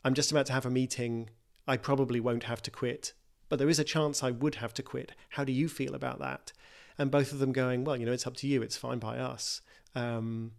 [0.03, 1.29] "I'm just about to have a meeting.
[1.67, 3.13] I probably won't have to quit."
[3.47, 5.11] But there is a chance I would have to quit.
[5.29, 6.51] How do you feel about that?
[6.97, 8.61] And both of them going, well, you know, it's up to you.
[8.61, 9.61] It's fine by us.
[9.95, 10.51] Um,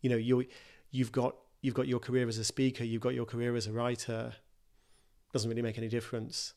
[0.00, 0.44] you know, you
[0.90, 3.72] you've got you've got your career as a speaker, you've got your career as a
[3.72, 4.34] writer.
[5.32, 6.54] Doesn't really make any difference.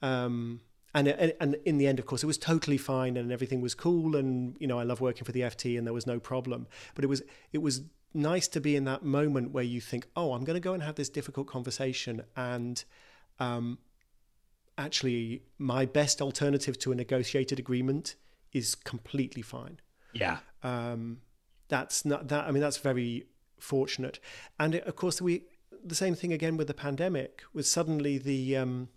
[0.00, 0.60] Um,
[0.94, 3.74] and, and and in the end, of course, it was totally fine, and everything was
[3.74, 6.66] cool, and you know, I love working for the FT, and there was no problem.
[6.94, 7.22] But it was
[7.52, 7.82] it was
[8.14, 10.82] nice to be in that moment where you think, oh, I'm going to go and
[10.82, 12.84] have this difficult conversation, and
[13.38, 13.78] um,
[14.76, 18.16] actually, my best alternative to a negotiated agreement
[18.52, 19.80] is completely fine.
[20.12, 20.38] Yeah.
[20.62, 21.18] Um,
[21.68, 22.44] that's not that.
[22.46, 23.26] I mean, that's very
[23.58, 24.18] fortunate.
[24.58, 25.44] And of course, we
[25.84, 28.88] the same thing again with the pandemic was suddenly the um,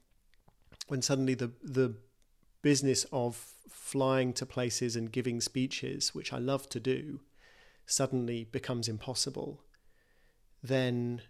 [0.88, 1.96] when suddenly the the
[2.62, 7.22] business of flying to places and giving speeches, which I love to do,
[7.86, 9.62] suddenly becomes impossible.
[10.64, 11.22] Then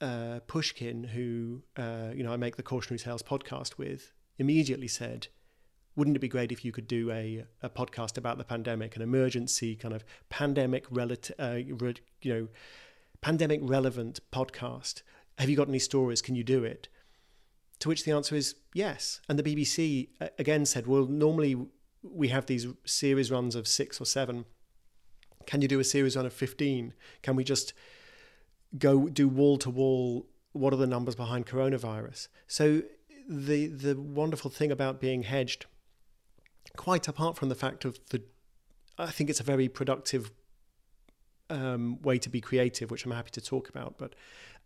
[0.00, 5.28] uh, Pushkin, who uh, you know I make the Cautionary Tales podcast with, immediately said,
[5.96, 9.02] wouldn't it be great if you could do a, a podcast about the pandemic, an
[9.02, 12.48] emergency kind of pandemic relative, uh, you know,
[13.20, 15.02] pandemic relevant podcast?
[15.38, 16.22] Have you got any stories?
[16.22, 16.88] Can you do it?
[17.80, 19.20] To which the answer is yes.
[19.28, 21.56] And the BBC again said, well, normally
[22.02, 24.44] we have these series runs of six or seven.
[25.46, 26.92] can you do a series run of 15?
[27.22, 27.72] Can we just
[28.78, 30.26] go do wall to wall?
[30.52, 32.28] What are the numbers behind coronavirus?
[32.46, 32.82] So
[33.28, 35.66] the the wonderful thing about being hedged,
[36.76, 38.22] quite apart from the fact of the,
[38.98, 40.30] I think it's a very productive
[41.50, 43.98] um, way to be creative, which I'm happy to talk about.
[43.98, 44.14] But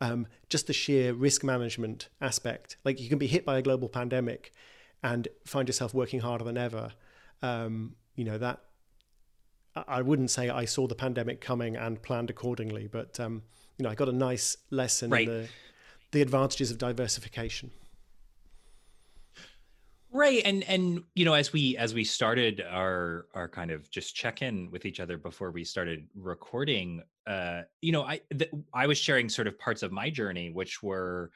[0.01, 3.89] um, just the sheer risk management aspect, like you can be hit by a global
[3.89, 4.53] pandemic,
[5.03, 6.93] and find yourself working harder than ever.
[7.43, 8.61] Um, you know that
[9.75, 13.43] I wouldn't say I saw the pandemic coming and planned accordingly, but um,
[13.79, 15.27] you know I got a nice lesson right.
[15.27, 15.49] in the
[16.13, 17.71] the advantages of diversification.
[20.13, 24.17] Right, and and you know as we as we started our our kind of just
[24.17, 28.89] check in with each other before we started recording, uh, you know I th- I
[28.89, 31.31] was sharing sort of parts of my journey, which were,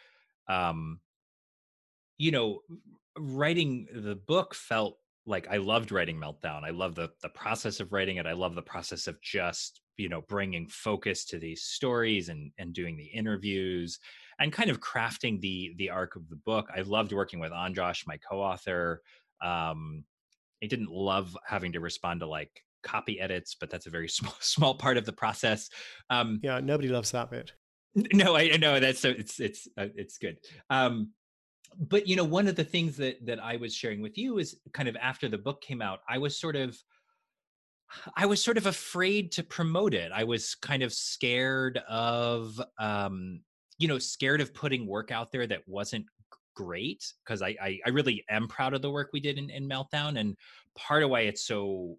[0.49, 1.01] um,
[2.19, 2.61] you know,
[3.19, 6.65] writing the book felt like I loved writing Meltdown.
[6.65, 8.27] I love the the process of writing it.
[8.27, 12.73] I love the process of just you know bringing focus to these stories and and
[12.75, 13.99] doing the interviews
[14.39, 16.69] and kind of crafting the the arc of the book.
[16.75, 19.03] I loved working with András, my co-author.
[19.43, 20.05] Um,
[20.63, 22.51] I didn't love having to respond to like
[22.83, 25.69] copy edits, but that's a very small small part of the process.
[26.11, 27.53] Um, yeah, nobody loves that bit.
[28.13, 30.39] No, I know that's so it's it's uh, it's good.
[30.69, 31.11] Um,
[31.79, 34.57] but you know one of the things that that i was sharing with you is
[34.73, 36.77] kind of after the book came out i was sort of
[38.17, 43.41] i was sort of afraid to promote it i was kind of scared of um
[43.79, 46.07] you know scared of putting work out there that wasn't
[46.55, 49.69] great because I, I, I really am proud of the work we did in, in
[49.69, 50.37] meltdown and
[50.77, 51.99] part of why it's so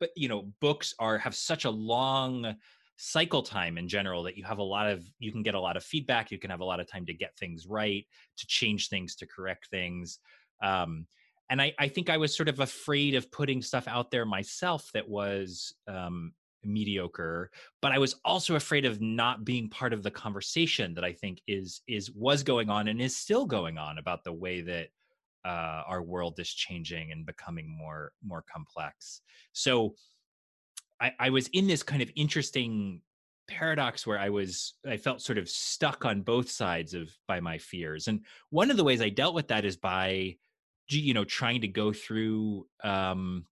[0.00, 2.54] but you know books are have such a long
[2.96, 5.76] cycle time in general that you have a lot of you can get a lot
[5.76, 8.06] of feedback you can have a lot of time to get things right
[8.36, 10.18] to change things to correct things
[10.62, 11.06] um,
[11.50, 14.90] and I, I think i was sort of afraid of putting stuff out there myself
[14.94, 16.32] that was um,
[16.64, 17.50] mediocre
[17.80, 21.40] but i was also afraid of not being part of the conversation that i think
[21.46, 24.88] is is was going on and is still going on about the way that
[25.44, 29.94] uh, our world is changing and becoming more more complex so
[31.00, 33.02] I, I was in this kind of interesting
[33.48, 37.58] paradox where I was I felt sort of stuck on both sides of by my
[37.58, 38.08] fears.
[38.08, 40.36] And one of the ways I dealt with that is by
[40.88, 43.46] you know trying to go through um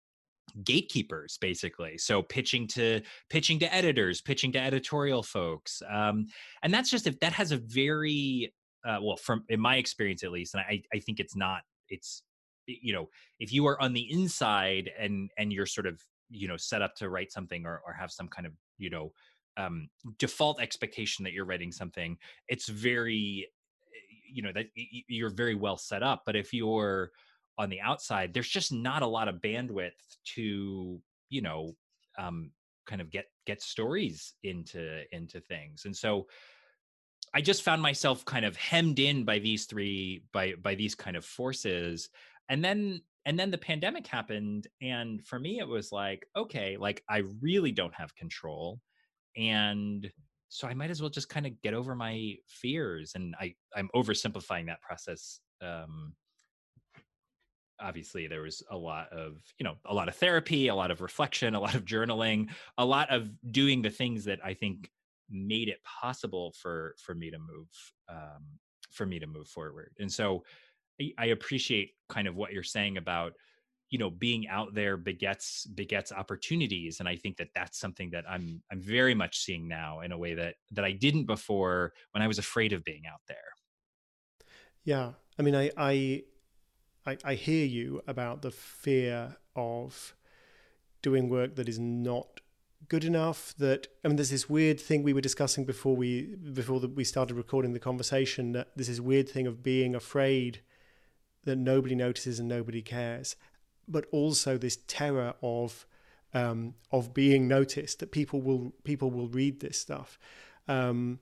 [0.64, 1.98] gatekeepers basically.
[1.98, 6.26] So pitching to pitching to editors pitching to editorial folks um
[6.64, 8.54] and that's just if that has a very
[8.86, 12.24] uh, well from in my experience at least and i i think it's not it's
[12.66, 16.58] you know if you are on the inside and and you're sort of you know
[16.58, 19.12] set up to write something or, or have some kind of you know
[19.58, 19.90] um,
[20.20, 22.16] default expectation that you're writing something
[22.48, 23.48] it's very
[23.96, 26.24] eh, you know that you're very well set up.
[26.26, 27.12] But if you're
[27.58, 29.92] on the outside there's just not a lot of bandwidth
[30.24, 31.76] to you know
[32.18, 32.52] um,
[32.88, 35.86] kind of get get stories into into things.
[35.86, 36.28] And so
[37.34, 41.18] i just found myself kind of hemmed in by these three by by these kind
[41.18, 42.10] of forces.
[42.50, 47.04] And then and then the pandemic happened and for me it was like okay like
[47.10, 48.80] i really don't have control
[49.36, 50.10] and
[50.48, 53.90] so i might as well just kind of get over my fears and i i'm
[53.94, 56.14] oversimplifying that process um
[57.80, 61.02] obviously there was a lot of you know a lot of therapy a lot of
[61.02, 64.90] reflection a lot of journaling a lot of doing the things that i think
[65.30, 67.68] made it possible for for me to move
[68.10, 68.58] um
[68.98, 69.92] for me to move forward.
[70.00, 70.44] And so
[71.20, 73.34] I appreciate kind of what you're saying about
[73.90, 77.00] you know being out there begets begets opportunities.
[77.00, 80.18] And i think that that's something that i'm i'm very much seeing now in a
[80.18, 83.38] way that that i didn't before when i was afraid of being out there.
[84.84, 85.12] Yeah.
[85.40, 86.24] I mean i i
[87.08, 90.14] i, I hear you about the fear of
[91.02, 92.42] doing work that is not
[92.90, 96.80] good enough that I mean there's this weird thing we were discussing before we before
[96.80, 100.62] the, we started recording the conversation that this weird thing of being afraid
[101.48, 103.36] that nobody notices and nobody cares,
[103.88, 105.88] but also this terror of
[106.34, 110.20] um, of being noticed that people will people will read this stuff.
[110.68, 111.20] Um,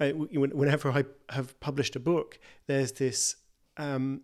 [0.00, 3.36] I, whenever I have published a book, there's this.
[3.76, 4.22] Um,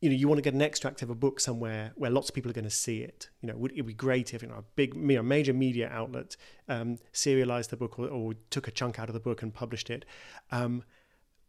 [0.00, 2.34] you know, you want to get an extract of a book somewhere where lots of
[2.34, 3.30] people are going to see it.
[3.40, 5.88] You know, it would be great if you know a big, you know, major media
[5.92, 6.36] outlet
[6.68, 9.90] um, serialized the book or, or, took a chunk out of the book and published
[9.90, 10.04] it.
[10.52, 10.84] Um,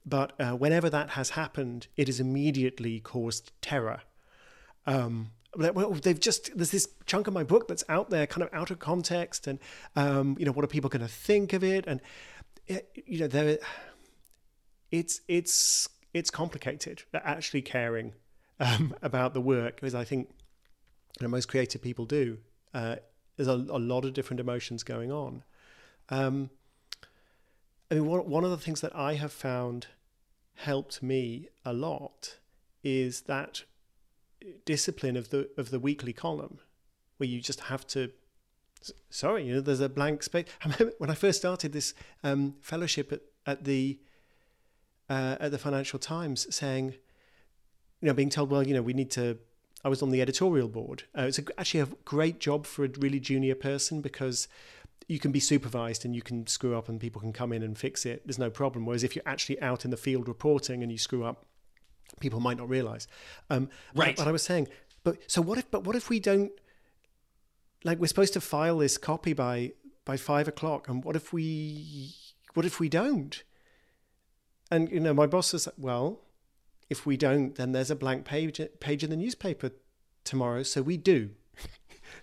[0.06, 4.02] but uh, whenever that has happened, it has immediately caused terror.
[4.88, 8.54] Um, well, they've just there's this chunk of my book that's out there, kind of
[8.54, 9.60] out of context, and
[9.96, 11.86] um, you know what are people going to think of it?
[11.88, 12.02] And
[12.68, 13.58] it, you know, there,
[14.92, 17.04] it's it's it's complicated.
[17.14, 18.14] Actually, caring
[18.60, 20.30] um, about the work, as I think
[21.20, 22.38] you know, most creative people do.
[22.74, 22.98] Uh,
[23.36, 25.44] there's a, a lot of different emotions going on.
[26.10, 26.50] Um,
[27.90, 29.88] I mean, one one of the things that I have found
[30.56, 32.38] helped me a lot
[32.84, 33.64] is that
[34.66, 36.60] discipline of the of the weekly column,
[37.18, 38.12] where you just have to.
[39.10, 40.46] Sorry, you know, there's a blank space.
[40.64, 41.94] I remember when I first started this
[42.24, 44.00] um, fellowship at at the
[45.10, 46.96] uh, at the Financial Times, saying,
[48.02, 49.38] you know, being told, well, you know, we need to.
[49.84, 51.04] I was on the editorial board.
[51.18, 54.50] Uh, it's a, actually a great job for a really junior person because
[55.08, 57.78] you can be supervised and you can screw up and people can come in and
[57.78, 58.22] fix it.
[58.26, 58.86] There's no problem.
[58.86, 61.46] Whereas if you're actually out in the field reporting and you screw up,
[62.20, 63.08] people might not realize.
[63.50, 64.16] Um, right.
[64.18, 64.68] But I was saying,
[65.04, 65.72] but so what if?
[65.72, 66.52] But what if we don't?
[67.84, 69.74] Like we're supposed to file this copy by
[70.06, 72.14] by five o'clock, and what if we?
[72.54, 73.42] What if we don't?
[74.70, 76.22] And you know, my boss says, well,
[76.90, 79.72] if we don't, then there's a blank page page in the newspaper
[80.24, 81.32] tomorrow, so we do.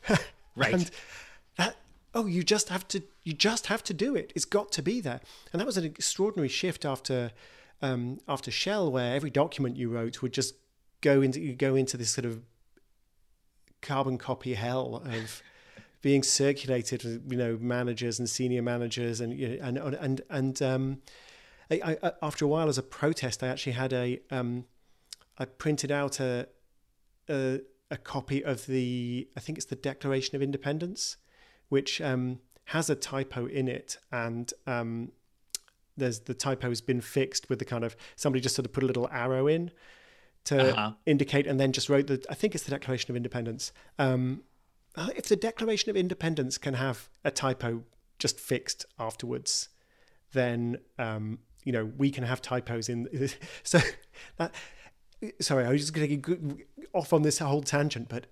[0.57, 0.75] right.
[0.75, 0.91] And
[1.57, 1.77] that
[2.15, 4.33] oh, you just have to you just have to do it.
[4.35, 5.21] It's got to be there.
[5.53, 7.33] And that was an extraordinary shift after
[7.83, 10.55] um, after Shell, where every document you wrote would just
[11.01, 12.43] go into you go into this sort of
[13.83, 15.43] carbon copy hell of
[16.03, 21.03] being circulated you know managers and senior managers and you know, and and and um,
[21.71, 24.65] I, I, after a while as a protest I actually had a um,
[25.39, 26.49] I printed out a,
[27.29, 27.61] a
[27.91, 31.17] a copy of the I think it's the Declaration of Independence
[31.69, 35.13] which um, has a typo in it and um,
[35.97, 38.83] there's the typo has been fixed with the kind of somebody just sort of put
[38.83, 39.71] a little arrow in
[40.45, 40.93] to uh-huh.
[41.07, 43.73] indicate and then just wrote the I think it's the Declaration of Independence.
[43.99, 44.43] Um,
[44.95, 47.83] uh, if the Declaration of Independence can have a typo
[48.19, 49.69] just fixed afterwards,
[50.33, 53.09] then um, you know we can have typos in.
[53.65, 53.81] So
[54.39, 54.55] that
[55.41, 58.27] sorry, I was just going to get off on this whole tangent, but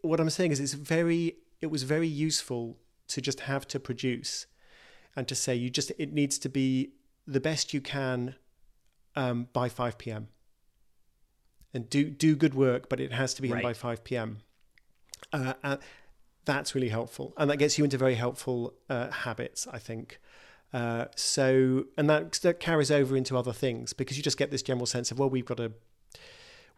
[0.00, 4.46] what I'm saying is it's very it was very useful to just have to produce
[5.14, 6.92] and to say you just it needs to be
[7.26, 8.34] the best you can
[9.14, 10.28] um, by 5 p.m.
[11.74, 13.58] and do do good work, but it has to be right.
[13.58, 14.38] in by 5 p.m.
[15.32, 15.76] Uh, uh,
[16.46, 20.18] that's really helpful, and that gets you into very helpful uh, habits, I think.
[20.72, 24.62] Uh, so, and that that carries over into other things because you just get this
[24.62, 25.72] general sense of well, we've got to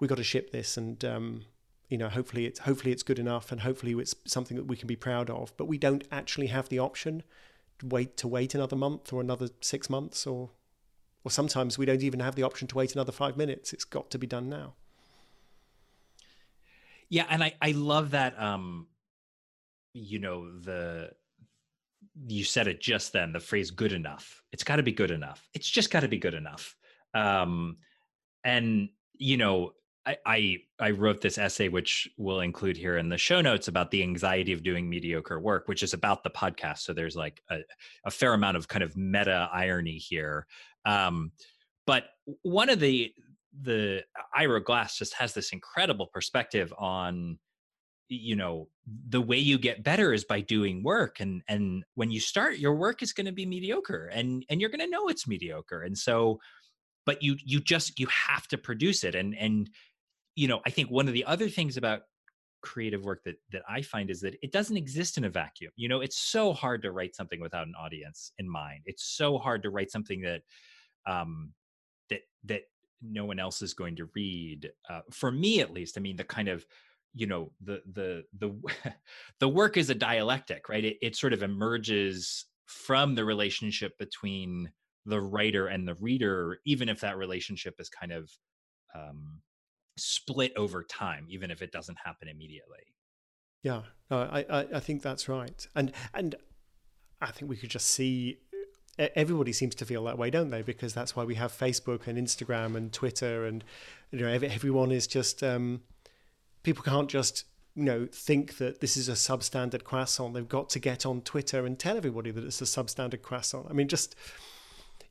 [0.01, 1.43] we've got to ship this, and um,
[1.89, 4.89] you know, hopefully it's hopefully it's good enough, and hopefully it's something that we can
[4.89, 5.57] be proud of.
[5.57, 7.23] But we don't actually have the option
[7.79, 10.51] to wait to wait another month or another six months, or
[11.23, 13.73] or sometimes we don't even have the option to wait another five minutes.
[13.73, 14.75] It's got to be done now.
[17.09, 18.37] Yeah, and I I love that.
[18.41, 18.89] Um,
[19.93, 21.13] you know the
[22.27, 25.49] you said it just then the phrase good enough it's got to be good enough
[25.55, 26.77] it's just got to be good enough
[27.15, 27.77] um
[28.45, 29.73] and you know
[30.07, 33.91] I, I, I wrote this essay, which we'll include here in the show notes, about
[33.91, 36.81] the anxiety of doing mediocre work, which is about the podcast.
[36.81, 37.61] So there's like a,
[38.05, 40.47] a fair amount of kind of meta irony here.
[40.85, 41.33] Um,
[41.87, 42.05] but
[42.43, 43.12] one of the
[43.62, 44.03] the
[44.35, 47.39] Ira Glass just has this incredible perspective on
[48.09, 48.69] you know
[49.09, 52.75] the way you get better is by doing work and and when you start your
[52.75, 55.97] work is going to be mediocre and and you're going to know it's mediocre and
[55.97, 56.39] so
[57.07, 59.71] but you you just you have to produce it and and
[60.37, 62.03] you know, I think one of the other things about
[62.63, 65.71] creative work that that I find is that it doesn't exist in a vacuum.
[65.77, 68.83] You know, it's so hard to write something without an audience in mind.
[68.87, 70.43] It's so hard to write something that
[71.07, 71.53] um
[72.11, 72.63] that that
[73.03, 74.71] no one else is going to read.
[74.89, 76.65] Uh, for me at least, I mean the kind of
[77.15, 78.55] you know the the the
[79.41, 80.85] the work is a dialectic, right?
[80.85, 84.71] It it sort of emerges from the relationship between
[85.07, 88.31] the writer and the reader, even if that relationship is kind of
[88.95, 89.41] um,
[89.99, 92.79] split over time, even if it doesn't happen immediately.
[93.62, 96.35] Yeah, no, I, I, I think that's right, and and
[97.21, 98.39] I think we could just see
[98.99, 100.62] everybody seems to feel that way, don't they?
[100.62, 103.65] Because that's why we have Facebook and Instagram and Twitter, and
[104.11, 105.83] you know everyone is just um,
[106.65, 107.45] people can't just
[107.77, 110.35] you know think that this is a substandard croissant.
[110.35, 113.69] They've got to get on Twitter and tell everybody that it's a substandard croissant.
[113.71, 114.17] I mean, just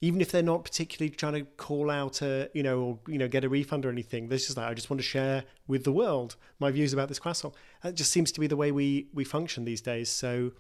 [0.04, 3.30] even if they're not particularly trying to call out a you know or you know
[3.30, 5.94] get a refund or anything this is like i just want to share with the
[5.94, 9.24] world my views about this croissant that just seems to be the way we we
[9.24, 10.52] function these days so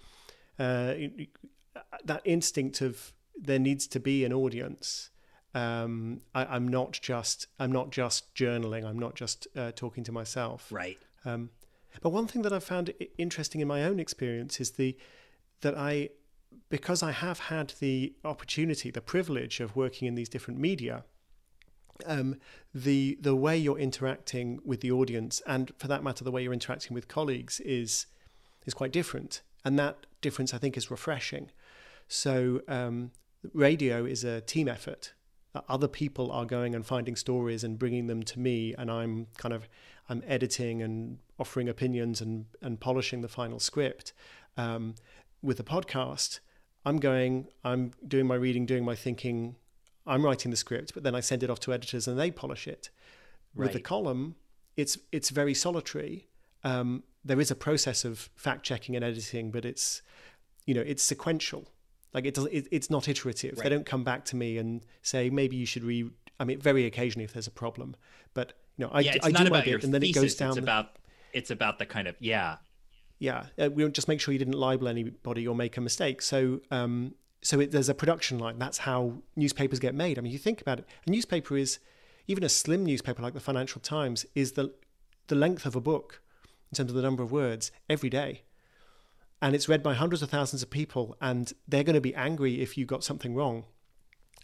[0.59, 0.93] uh,
[2.05, 5.09] that instinct of there needs to be an audience
[5.53, 8.85] um, I, am not just I'm not just journaling.
[8.85, 10.71] I'm not just uh, talking to myself.
[10.71, 10.97] Right.
[11.25, 11.49] Um,
[12.01, 14.97] but one thing that I've found interesting in my own experience is the
[15.61, 16.09] that I
[16.69, 21.03] because I have had the opportunity, the privilege of working in these different media,
[22.05, 22.37] um,
[22.73, 26.53] the the way you're interacting with the audience, and for that matter, the way you're
[26.53, 28.07] interacting with colleagues, is
[28.65, 29.41] is quite different.
[29.65, 31.49] and that difference I think is refreshing.
[32.07, 33.11] So um,
[33.53, 35.13] radio is a team effort.
[35.69, 39.53] Other people are going and finding stories and bringing them to me, and I'm kind
[39.53, 39.69] of
[40.09, 44.13] I'm editing and offering opinions and and polishing the final script.
[44.57, 44.95] Um,
[45.41, 46.39] with the podcast,
[46.85, 49.55] I'm going, I'm doing my reading, doing my thinking,
[50.05, 52.67] I'm writing the script, but then I send it off to editors and they polish
[52.67, 52.89] it.
[53.55, 53.65] Right.
[53.65, 54.35] With the column,
[54.75, 56.27] it's it's very solitary.
[56.63, 60.01] Um, there is a process of fact checking and editing, but it's
[60.65, 61.69] you know it's sequential.
[62.13, 63.57] Like it does, it, it's not iterative.
[63.57, 63.63] Right.
[63.63, 66.09] They don't come back to me and say maybe you should re.
[66.39, 67.95] I mean, very occasionally if there's a problem,
[68.33, 70.49] but you know, I, yeah, I do my bit, and then thesis, it goes down.
[70.49, 70.97] It's about
[71.31, 72.57] it's about the kind of yeah,
[73.19, 73.45] yeah.
[73.59, 76.21] Uh, we just make sure you didn't libel anybody or make a mistake.
[76.21, 78.57] So um, so it, there's a production line.
[78.57, 80.17] That's how newspapers get made.
[80.17, 80.85] I mean, you think about it.
[81.05, 81.79] A newspaper is
[82.27, 84.73] even a slim newspaper like the Financial Times is the
[85.27, 86.21] the length of a book
[86.71, 88.41] in terms of the number of words every day.
[89.41, 92.61] And it's read by hundreds of thousands of people, and they're going to be angry
[92.61, 93.65] if you got something wrong.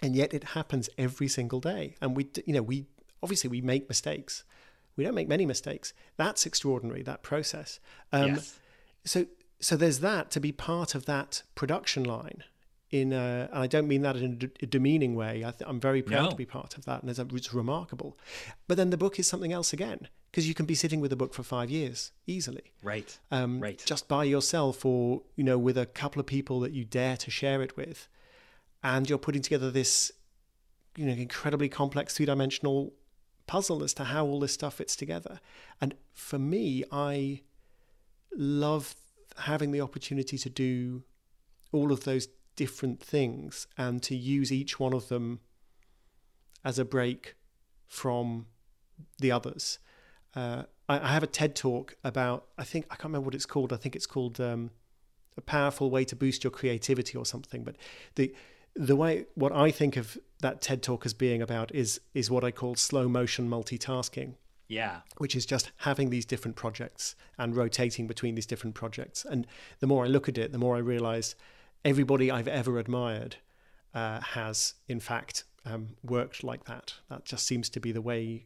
[0.02, 1.96] And yet it happens every single day.
[2.02, 2.86] And we, you know, we
[3.22, 4.44] obviously we make mistakes.
[4.96, 5.94] We don't make many mistakes.
[6.18, 7.02] That's extraordinary.
[7.04, 7.80] That process.
[8.12, 8.60] Um, yes.
[9.06, 9.26] So,
[9.62, 12.44] so there's that to be part of that production line
[12.92, 15.44] in a, and I don't mean that in a demeaning way.
[15.44, 16.30] I am very proud no.
[16.32, 18.18] to be part of that, and it's, it's remarkable.
[18.68, 21.16] But then the book is something else again, because you can be sitting with a
[21.16, 23.18] book for five years easily, right?
[23.32, 23.82] Um, right.
[23.86, 27.32] Just by yourself, or you know, with a couple of people that you dare to
[27.32, 28.08] share it with,
[28.84, 30.12] and you're putting together this,
[30.96, 32.94] you know, incredibly complex three-dimensional
[33.48, 35.40] puzzle as to how all this stuff fits together.
[35.82, 37.42] And for me, I
[38.36, 38.96] love
[39.38, 41.04] having the opportunity to do
[41.72, 45.40] all of those different things and to use each one of them
[46.64, 47.36] as a break
[47.88, 48.46] from
[49.20, 49.80] the others.
[50.36, 53.46] Uh, I, I, have a TED talk about, I think, I can't remember what it's
[53.46, 53.74] called.
[53.74, 54.72] I think it's called um,
[55.38, 57.64] A Powerful Way to Boost Your Creativity or something.
[57.64, 57.76] But
[58.16, 58.34] the,
[58.76, 62.44] the way, what I think of that TED talk as being about is, is what
[62.44, 64.36] I call slow motion multitasking.
[64.68, 65.02] Yeah.
[65.18, 69.26] Which is just having these different projects and rotating between these different projects.
[69.26, 69.48] And
[69.80, 71.36] the more I look at it, the more I realize
[71.84, 73.38] everybody I've ever admired
[73.96, 76.94] uh, has, in fact, um, worked like that.
[77.10, 78.46] That just seems to be the way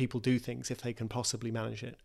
[0.00, 1.98] people do things if they can possibly manage it.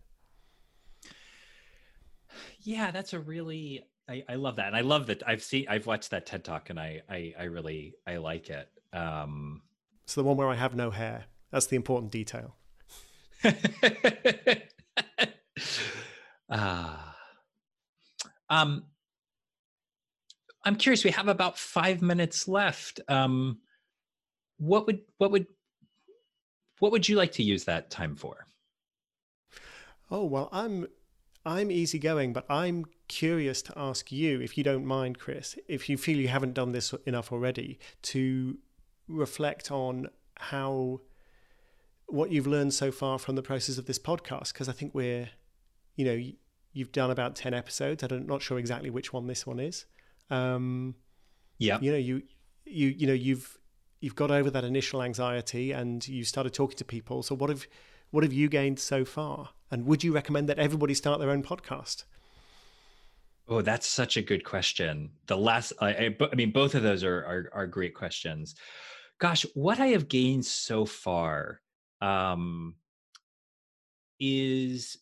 [2.59, 5.85] Yeah, that's a really I, I love that, and I love that I've seen I've
[5.85, 8.67] watched that TED talk, and I I, I really I like it.
[8.91, 9.61] Um,
[10.05, 11.23] so the one where I have no hair.
[11.51, 12.57] That's the important detail.
[16.47, 17.15] Ah.
[18.49, 18.83] uh, um
[20.63, 21.03] I'm curious.
[21.03, 22.99] We have about five minutes left.
[23.07, 23.59] Um,
[24.57, 25.47] what would what would
[26.79, 28.45] what would you like to use that time for?
[30.11, 30.87] Oh well, I'm
[31.45, 35.97] I'm easygoing, but I'm curious to ask you, if you don't mind, Chris, if you
[35.97, 38.57] feel you haven't done this enough already, to
[39.07, 40.07] reflect on
[40.37, 41.01] how
[42.07, 44.53] what you've learned so far from the process of this podcast.
[44.53, 45.29] Because I think we're,
[45.95, 46.21] you know,
[46.73, 48.03] you've done about ten episodes.
[48.03, 49.85] I'm not sure exactly which one this one is.
[50.29, 50.95] Um,
[51.57, 51.79] yeah.
[51.79, 52.23] You know, you
[52.65, 53.57] you you know you've
[54.05, 57.23] you've got over that initial anxiety and you started talking to people.
[57.23, 57.65] So what have
[58.11, 59.49] what have you gained so far?
[59.71, 62.03] And would you recommend that everybody start their own podcast?
[63.47, 65.09] Oh, that's such a good question.
[65.25, 68.53] The last, I, I, I mean, both of those are, are, are great questions.
[69.17, 71.61] Gosh, what I have gained so far
[71.99, 72.75] um,
[74.19, 74.97] is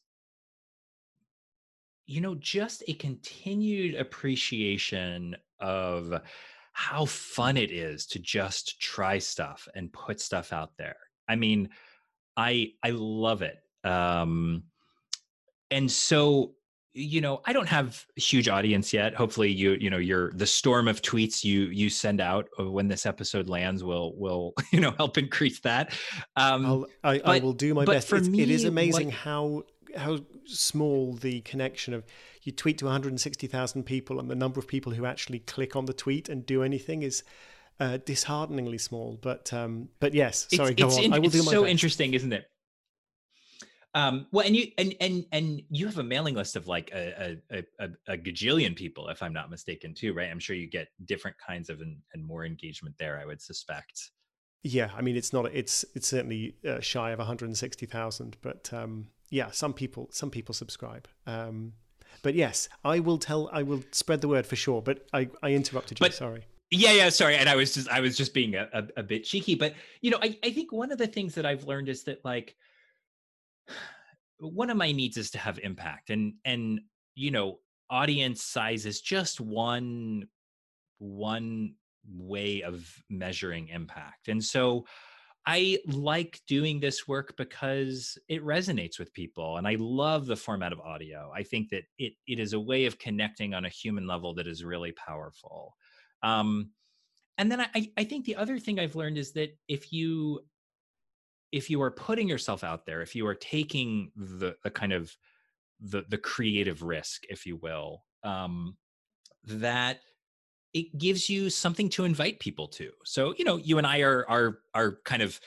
[2.06, 6.22] you know, just a continued appreciation of
[6.74, 10.98] how fun it is to just try stuff and put stuff out there.
[11.30, 11.70] I mean,
[12.36, 13.58] I I love it.
[13.84, 14.64] Um
[15.72, 16.56] and so
[16.94, 20.46] you know i don't have a huge audience yet hopefully you you know you're the
[20.46, 24.92] storm of tweets you you send out when this episode lands will will you know
[24.92, 25.94] help increase that
[26.36, 29.16] um I'll, I, but, I will do my best it's, me, it is amazing what,
[29.16, 29.64] how
[29.96, 32.04] how small the connection of
[32.42, 35.94] you tweet to 160,000 people and the number of people who actually click on the
[35.94, 37.24] tweet and do anything is
[37.80, 39.18] uh, dishearteningly small.
[39.22, 41.04] But um, but yes, sorry, it's, go it's on.
[41.04, 41.72] In, I will it's do my so best.
[41.72, 42.46] interesting, isn't it?
[43.96, 47.38] Um, well, and you and and and you have a mailing list of like a,
[47.52, 50.30] a a, a gajillion people, if I'm not mistaken, too, right?
[50.32, 53.20] I'm sure you get different kinds of and, and more engagement there.
[53.20, 54.12] I would suspect.
[54.64, 55.46] Yeah, I mean, it's not.
[55.54, 61.08] It's it's certainly uh, shy of 160,000, but um, yeah, some people some people subscribe.
[61.28, 61.74] Um,
[62.22, 63.50] but yes, I will tell.
[63.52, 64.82] I will spread the word for sure.
[64.82, 66.06] But I, I interrupted you.
[66.06, 66.46] But, sorry.
[66.72, 67.36] Yeah, yeah, sorry.
[67.36, 69.56] And I was just I was just being a, a, a bit cheeky.
[69.56, 72.24] But you know, I, I think one of the things that I've learned is that
[72.26, 72.56] like
[74.50, 76.10] one of my needs is to have impact.
[76.10, 76.82] And and
[77.16, 80.28] you know, audience size is just one
[81.00, 81.76] one
[82.12, 84.28] way of measuring impact.
[84.28, 84.86] And so
[85.46, 90.72] I like doing this work because it resonates with people and I love the format
[90.72, 91.32] of audio.
[91.36, 94.48] I think that it it is a way of connecting on a human level that
[94.48, 95.76] is really powerful.
[96.22, 96.72] Um,
[97.38, 100.46] and then I, I think the other thing I've learned is that if you
[101.54, 105.16] if you are putting yourself out there, if you are taking the, the kind of
[105.80, 108.76] the the creative risk, if you will, um,
[109.46, 110.00] that
[110.74, 112.90] it gives you something to invite people to.
[113.06, 115.40] So, you know, you and I are are are kind of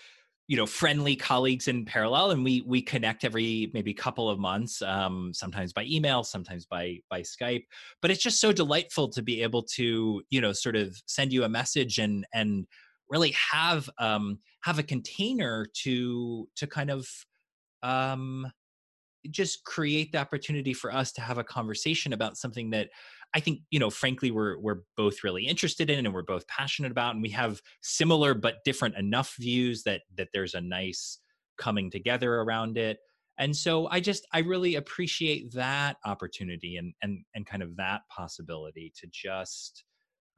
[0.46, 4.80] you know friendly colleagues in parallel and we we connect every maybe couple of months
[4.82, 7.64] um, sometimes by email sometimes by by skype
[8.00, 11.42] but it's just so delightful to be able to you know sort of send you
[11.42, 12.64] a message and and
[13.10, 17.06] really have um have a container to to kind of
[17.84, 18.50] um
[19.30, 22.88] just create the opportunity for us to have a conversation about something that
[23.32, 26.90] I think, you know, frankly, we're we're both really interested in and we're both passionate
[26.90, 31.20] about, and we have similar but different enough views that that there's a nice
[31.58, 32.98] coming together around it.
[33.38, 38.00] And so I just I really appreciate that opportunity and and and kind of that
[38.10, 39.84] possibility to just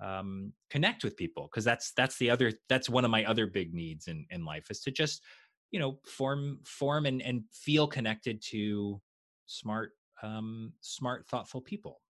[0.00, 3.74] um, connect with people because that's that's the other that's one of my other big
[3.74, 5.22] needs in in life is to just
[5.70, 9.00] you know form form and and feel connected to
[9.46, 9.92] smart
[10.22, 12.00] um smart thoughtful people.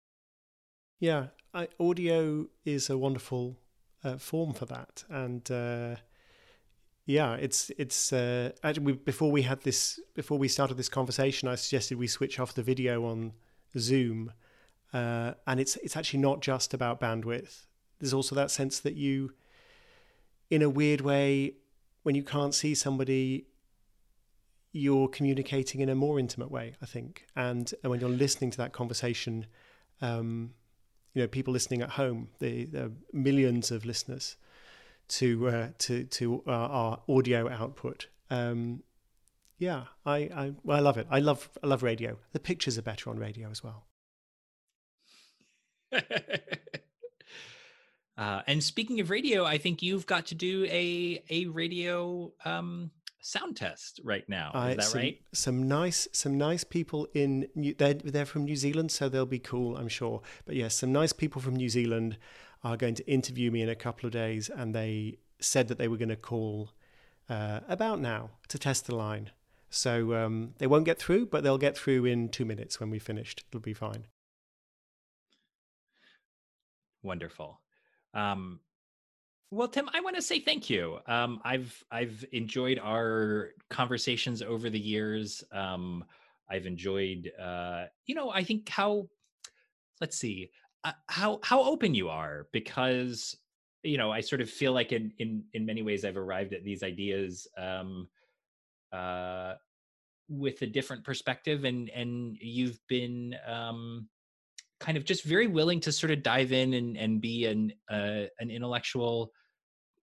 [1.00, 3.56] Yeah I, audio is a wonderful
[4.04, 5.96] uh, form for that and uh
[7.06, 11.48] yeah it's it's uh actually we, before we had this before we started this conversation
[11.48, 13.32] i suggested we switch off the video on
[13.76, 14.32] zoom
[14.92, 17.66] uh and it's it's actually not just about bandwidth
[17.98, 19.32] there's also that sense that you
[20.50, 21.54] in a weird way
[22.02, 23.46] when you can't see somebody,
[24.72, 27.26] you're communicating in a more intimate way, I think.
[27.36, 29.46] And, and when you're listening to that conversation,
[30.00, 30.54] um,
[31.12, 34.36] you know, people listening at home, the, the millions of listeners
[35.08, 38.08] to uh, to to our audio output.
[38.30, 38.82] Um,
[39.58, 41.06] yeah, I I, well, I love it.
[41.10, 42.18] I love I love radio.
[42.32, 43.86] The pictures are better on radio as well.
[48.18, 52.90] Uh, and speaking of radio, I think you've got to do a a radio um,
[53.20, 54.50] sound test right now.
[54.70, 55.20] Is that some, right?
[55.32, 59.38] Some nice some nice people in New, they're they're from New Zealand, so they'll be
[59.38, 60.20] cool, I'm sure.
[60.46, 62.18] But yes, some nice people from New Zealand
[62.64, 65.86] are going to interview me in a couple of days, and they said that they
[65.86, 66.70] were going to call
[67.30, 69.30] uh, about now to test the line.
[69.70, 72.98] So um, they won't get through, but they'll get through in two minutes when we
[72.98, 73.44] finished.
[73.48, 74.06] It'll be fine.
[77.00, 77.60] Wonderful.
[78.14, 78.60] Um,
[79.50, 80.98] well, Tim, I want to say thank you.
[81.06, 85.42] Um, I've I've enjoyed our conversations over the years.
[85.52, 86.04] Um,
[86.50, 89.08] I've enjoyed, uh, you know, I think how,
[90.00, 90.50] let's see,
[90.84, 93.36] uh, how how open you are because
[93.82, 96.64] you know I sort of feel like in in in many ways I've arrived at
[96.64, 98.08] these ideas um,
[98.92, 99.54] uh,
[100.28, 104.08] with a different perspective, and and you've been um,
[104.80, 108.24] kind of just very willing to sort of dive in and and be an uh,
[108.38, 109.32] an intellectual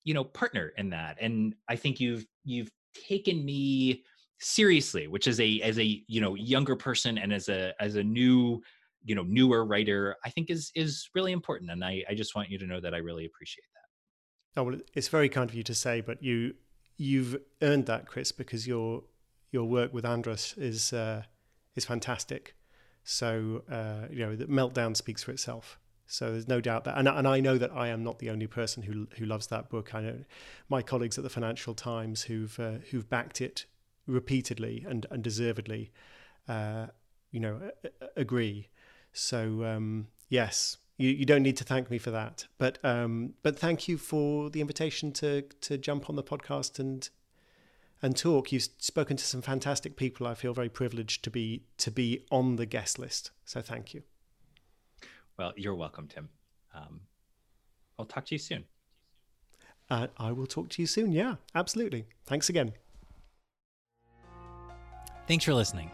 [0.04, 1.16] you know partner in that.
[1.20, 4.04] And i think you've you've taken me
[4.40, 8.02] seriously which is a as a you know younger person and as a as a
[8.02, 8.62] new
[9.04, 11.70] you know newer writer i think is is really important.
[11.70, 14.60] And i i just want you to know that i really appreciate that.
[14.60, 16.54] Oh well it's very kind of you to say but you
[16.96, 19.04] you've earned that chris because your
[19.50, 21.22] your work with András is uh
[21.74, 22.54] is fantastic
[23.08, 25.78] so uh, you know, the meltdown speaks for itself.
[26.06, 28.46] So there's no doubt that, and, and I know that I am not the only
[28.46, 29.94] person who who loves that book.
[29.94, 30.18] I know
[30.68, 33.64] my colleagues at the Financial Times who've uh, who've backed it
[34.06, 35.90] repeatedly and and deservedly,
[36.48, 36.88] uh,
[37.30, 37.70] you know,
[38.14, 38.68] agree.
[39.14, 43.58] So um, yes, you, you don't need to thank me for that, but um, but
[43.58, 47.08] thank you for the invitation to to jump on the podcast and
[48.02, 48.52] and talk.
[48.52, 50.26] You've spoken to some fantastic people.
[50.26, 53.30] I feel very privileged to be to be on the guest list.
[53.44, 54.02] So thank you.
[55.38, 56.28] Well, you're welcome, Tim.
[56.74, 57.00] Um,
[57.98, 58.64] I'll talk to you soon.
[59.90, 61.12] Uh, I will talk to you soon.
[61.12, 62.06] Yeah, absolutely.
[62.26, 62.72] Thanks again.
[65.26, 65.90] Thanks for listening.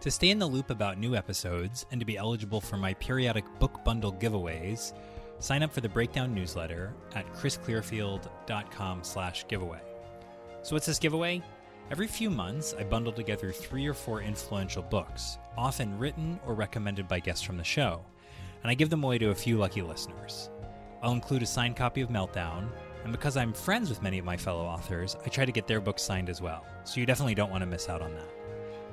[0.00, 3.44] To stay in the loop about new episodes and to be eligible for my periodic
[3.58, 4.94] book bundle giveaways,
[5.40, 9.89] sign up for the Breakdown newsletter at chrisclearfield.com/giveaway.
[10.62, 11.42] So, what's this giveaway?
[11.90, 17.08] Every few months, I bundle together three or four influential books, often written or recommended
[17.08, 18.04] by guests from the show,
[18.62, 20.50] and I give them away to a few lucky listeners.
[21.02, 22.68] I'll include a signed copy of Meltdown,
[23.02, 25.80] and because I'm friends with many of my fellow authors, I try to get their
[25.80, 28.28] books signed as well, so you definitely don't want to miss out on that.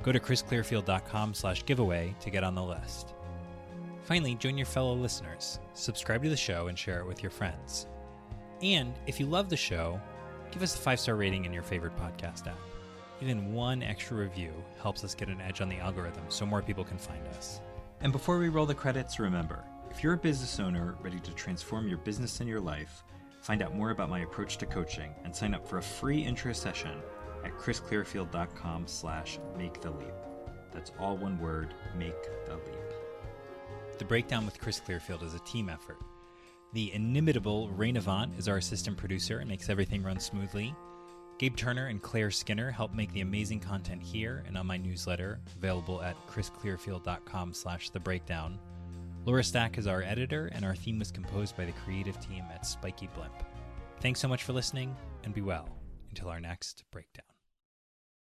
[0.04, 3.14] Go to chrisclearfield.com slash giveaway to get on the list.
[4.04, 7.88] Finally, join your fellow listeners, subscribe to the show, and share it with your friends.
[8.62, 10.00] And if you love the show,
[10.52, 12.60] give us a five star rating in your favorite podcast app.
[13.22, 16.84] Even one extra review helps us get an edge on the algorithm so more people
[16.84, 17.62] can find us.
[18.02, 21.88] And before we roll the credits, remember if you're a business owner ready to transform
[21.88, 23.04] your business and your life,
[23.42, 26.54] find out more about my approach to coaching and sign up for a free intro
[26.54, 27.02] session
[27.44, 30.14] at chrisclearfield.com slash make the leap.
[30.74, 32.94] That's all one word, make the leap.
[33.98, 35.98] The Breakdown with Chris Clearfield is a team effort.
[36.78, 40.76] The inimitable Rain Avant is our assistant producer and makes everything run smoothly.
[41.40, 45.40] Gabe Turner and Claire Skinner help make the amazing content here and on my newsletter,
[45.56, 48.60] available at chrisclearfield.com slash the breakdown.
[49.26, 52.64] Laura Stack is our editor, and our theme was composed by the creative team at
[52.64, 53.34] Spiky Blimp.
[54.00, 55.68] Thanks so much for listening, and be well
[56.12, 57.27] until our next breakdown.